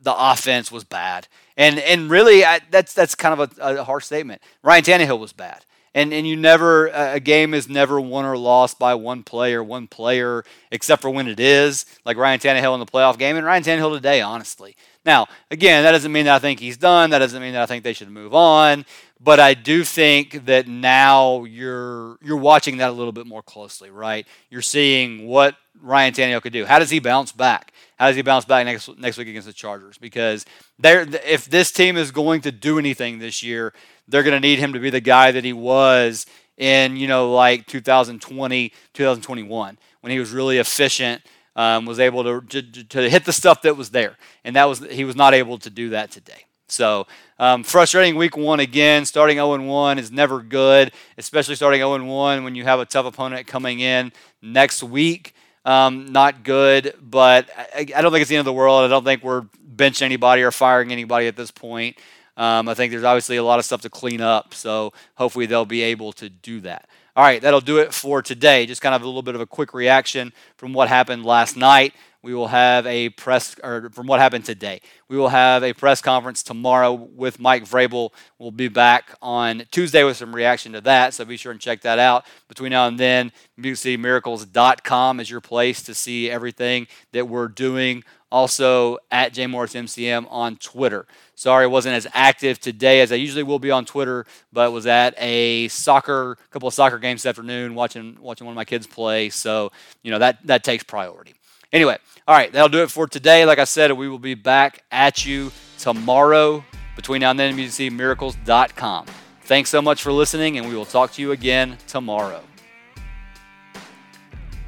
the 0.00 0.14
offense 0.16 0.70
was 0.70 0.84
bad, 0.84 1.26
and 1.56 1.80
and 1.80 2.08
really 2.08 2.44
I, 2.44 2.60
that's 2.70 2.94
that's 2.94 3.16
kind 3.16 3.40
of 3.40 3.58
a, 3.58 3.80
a 3.80 3.84
harsh 3.84 4.04
statement. 4.04 4.42
Ryan 4.62 4.84
Tannehill 4.84 5.18
was 5.18 5.32
bad. 5.32 5.64
And, 5.92 6.12
and 6.12 6.26
you 6.26 6.36
never 6.36 6.86
a 6.86 7.18
game 7.18 7.52
is 7.52 7.68
never 7.68 8.00
won 8.00 8.24
or 8.24 8.36
lost 8.36 8.78
by 8.78 8.94
one 8.94 9.24
player, 9.24 9.62
one 9.62 9.88
player, 9.88 10.44
except 10.70 11.02
for 11.02 11.10
when 11.10 11.26
it 11.26 11.40
is 11.40 11.84
like 12.04 12.16
Ryan 12.16 12.38
Tannehill 12.38 12.74
in 12.74 12.80
the 12.80 12.86
playoff 12.86 13.18
game 13.18 13.36
and 13.36 13.44
Ryan 13.44 13.64
Tannehill 13.64 13.94
today. 13.94 14.20
Honestly, 14.20 14.76
now, 15.04 15.26
again, 15.50 15.82
that 15.82 15.92
doesn't 15.92 16.12
mean 16.12 16.26
that 16.26 16.36
I 16.36 16.38
think 16.38 16.60
he's 16.60 16.76
done. 16.76 17.10
That 17.10 17.18
doesn't 17.20 17.40
mean 17.40 17.54
that 17.54 17.62
I 17.62 17.66
think 17.66 17.84
they 17.84 17.92
should 17.92 18.10
move 18.10 18.34
on. 18.34 18.84
But 19.22 19.40
I 19.40 19.54
do 19.54 19.84
think 19.84 20.46
that 20.46 20.68
now 20.68 21.44
you're 21.44 22.16
you're 22.22 22.36
watching 22.36 22.78
that 22.78 22.90
a 22.90 22.92
little 22.92 23.12
bit 23.12 23.26
more 23.26 23.42
closely, 23.42 23.90
right? 23.90 24.26
You're 24.48 24.62
seeing 24.62 25.26
what 25.26 25.56
Ryan 25.82 26.14
Tannehill 26.14 26.42
could 26.42 26.52
do. 26.52 26.66
How 26.66 26.78
does 26.78 26.90
he 26.90 27.00
bounce 27.00 27.32
back? 27.32 27.72
How 28.00 28.06
does 28.06 28.16
he 28.16 28.22
bounce 28.22 28.46
back 28.46 28.64
next 28.64 28.98
next 28.98 29.18
week 29.18 29.28
against 29.28 29.46
the 29.46 29.52
Chargers? 29.52 29.98
Because 29.98 30.46
there, 30.78 31.02
if 31.02 31.44
this 31.44 31.70
team 31.70 31.98
is 31.98 32.10
going 32.10 32.40
to 32.40 32.50
do 32.50 32.78
anything 32.78 33.18
this 33.18 33.42
year, 33.42 33.74
they're 34.08 34.22
going 34.22 34.32
to 34.32 34.40
need 34.40 34.58
him 34.58 34.72
to 34.72 34.80
be 34.80 34.88
the 34.88 35.02
guy 35.02 35.32
that 35.32 35.44
he 35.44 35.52
was 35.52 36.24
in, 36.56 36.96
you 36.96 37.06
know, 37.06 37.30
like 37.30 37.66
2020, 37.66 38.72
2021, 38.94 39.78
when 40.00 40.10
he 40.10 40.18
was 40.18 40.30
really 40.30 40.56
efficient 40.56 41.20
um, 41.56 41.84
was 41.84 42.00
able 42.00 42.24
to, 42.24 42.40
to, 42.62 42.84
to 42.84 43.10
hit 43.10 43.26
the 43.26 43.34
stuff 43.34 43.60
that 43.62 43.76
was 43.76 43.90
there, 43.90 44.16
and 44.44 44.56
that 44.56 44.64
was 44.64 44.78
he 44.78 45.04
was 45.04 45.14
not 45.14 45.34
able 45.34 45.58
to 45.58 45.68
do 45.68 45.90
that 45.90 46.10
today. 46.10 46.46
So, 46.68 47.06
um, 47.38 47.64
frustrating 47.64 48.16
week 48.16 48.34
one 48.34 48.60
again. 48.60 49.04
Starting 49.04 49.36
0 49.36 49.62
1 49.62 49.98
is 49.98 50.10
never 50.10 50.40
good, 50.40 50.92
especially 51.18 51.54
starting 51.54 51.80
0 51.80 52.02
1 52.02 52.44
when 52.44 52.54
you 52.54 52.64
have 52.64 52.80
a 52.80 52.86
tough 52.86 53.04
opponent 53.04 53.46
coming 53.46 53.80
in 53.80 54.10
next 54.40 54.82
week. 54.82 55.34
Um, 55.64 56.12
not 56.12 56.42
good, 56.42 56.94
but 57.02 57.50
I, 57.56 57.86
I, 57.94 58.00
don't 58.00 58.12
think 58.12 58.22
it's 58.22 58.30
the 58.30 58.36
end 58.36 58.40
of 58.40 58.46
the 58.46 58.52
world. 58.52 58.82
I 58.82 58.88
don't 58.88 59.04
think 59.04 59.22
we're 59.22 59.42
benching 59.76 60.02
anybody 60.02 60.42
or 60.42 60.50
firing 60.50 60.90
anybody 60.90 61.26
at 61.26 61.36
this 61.36 61.50
point. 61.50 61.98
Um, 62.38 62.66
I 62.68 62.74
think 62.74 62.92
there's 62.92 63.04
obviously 63.04 63.36
a 63.36 63.44
lot 63.44 63.58
of 63.58 63.66
stuff 63.66 63.82
to 63.82 63.90
clean 63.90 64.22
up, 64.22 64.54
so 64.54 64.94
hopefully 65.16 65.44
they'll 65.44 65.66
be 65.66 65.82
able 65.82 66.12
to 66.14 66.30
do 66.30 66.60
that. 66.62 66.88
All 67.14 67.24
right, 67.24 67.42
that'll 67.42 67.60
do 67.60 67.78
it 67.78 67.92
for 67.92 68.22
today. 68.22 68.64
Just 68.64 68.80
kind 68.80 68.94
of 68.94 69.02
a 69.02 69.06
little 69.06 69.22
bit 69.22 69.34
of 69.34 69.42
a 69.42 69.46
quick 69.46 69.74
reaction 69.74 70.32
from 70.56 70.72
what 70.72 70.88
happened 70.88 71.26
last 71.26 71.56
night. 71.56 71.92
We 72.22 72.34
will 72.34 72.48
have 72.48 72.86
a 72.86 73.08
press, 73.10 73.56
or 73.64 73.88
from 73.90 74.06
what 74.06 74.20
happened 74.20 74.44
today. 74.44 74.82
We 75.08 75.16
will 75.16 75.30
have 75.30 75.62
a 75.62 75.72
press 75.72 76.02
conference 76.02 76.42
tomorrow 76.42 76.92
with 76.92 77.40
Mike 77.40 77.64
Vrabel. 77.64 78.10
We'll 78.38 78.50
be 78.50 78.68
back 78.68 79.14
on 79.22 79.64
Tuesday 79.70 80.04
with 80.04 80.18
some 80.18 80.34
reaction 80.34 80.72
to 80.72 80.82
that, 80.82 81.14
so 81.14 81.24
be 81.24 81.38
sure 81.38 81.52
and 81.52 81.60
check 81.60 81.80
that 81.80 81.98
out. 81.98 82.26
Between 82.46 82.72
now 82.72 82.86
and 82.86 82.98
then, 82.98 83.32
MusicCityMiracles.com 83.58 85.20
is 85.20 85.30
your 85.30 85.40
place 85.40 85.82
to 85.84 85.94
see 85.94 86.30
everything 86.30 86.88
that 87.12 87.26
we're 87.26 87.48
doing. 87.48 88.04
Also, 88.32 88.98
at 89.10 89.34
JMorrisMCM 89.34 90.26
on 90.30 90.56
Twitter. 90.56 91.06
Sorry, 91.34 91.64
I 91.64 91.66
wasn't 91.66 91.96
as 91.96 92.06
active 92.12 92.60
today 92.60 93.00
as 93.00 93.10
I 93.10 93.16
usually 93.16 93.42
will 93.42 93.58
be 93.58 93.72
on 93.72 93.84
Twitter, 93.86 94.24
but 94.52 94.72
was 94.72 94.86
at 94.86 95.14
a 95.18 95.66
soccer, 95.68 96.36
couple 96.50 96.68
of 96.68 96.74
soccer 96.74 96.98
games 96.98 97.22
this 97.22 97.30
afternoon, 97.30 97.74
watching 97.74 98.18
watching 98.20 98.46
one 98.46 98.52
of 98.52 98.56
my 98.56 98.64
kids 98.64 98.86
play. 98.86 99.30
So, 99.30 99.72
you 100.02 100.12
know 100.12 100.20
that 100.20 100.46
that 100.46 100.62
takes 100.62 100.84
priority. 100.84 101.34
Anyway, 101.72 101.96
all 102.26 102.34
right, 102.34 102.52
that'll 102.52 102.68
do 102.68 102.82
it 102.82 102.90
for 102.90 103.06
today. 103.06 103.44
Like 103.44 103.58
I 103.58 103.64
said, 103.64 103.92
we 103.92 104.08
will 104.08 104.18
be 104.18 104.34
back 104.34 104.82
at 104.90 105.24
you 105.24 105.52
tomorrow 105.78 106.64
between 106.96 107.20
now 107.20 107.30
and 107.30 107.38
then, 107.38 107.56
musiccitymiracles.com. 107.56 109.06
Thanks 109.42 109.70
so 109.70 109.80
much 109.80 110.02
for 110.02 110.12
listening, 110.12 110.58
and 110.58 110.68
we 110.68 110.74
will 110.74 110.84
talk 110.84 111.12
to 111.12 111.22
you 111.22 111.32
again 111.32 111.78
tomorrow. 111.86 112.42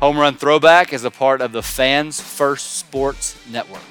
Home 0.01 0.19
Run 0.19 0.35
Throwback 0.35 0.93
is 0.93 1.05
a 1.05 1.11
part 1.11 1.41
of 1.41 1.53
the 1.53 1.63
Fans 1.63 2.21
First 2.21 2.79
Sports 2.79 3.39
Network. 3.49 3.83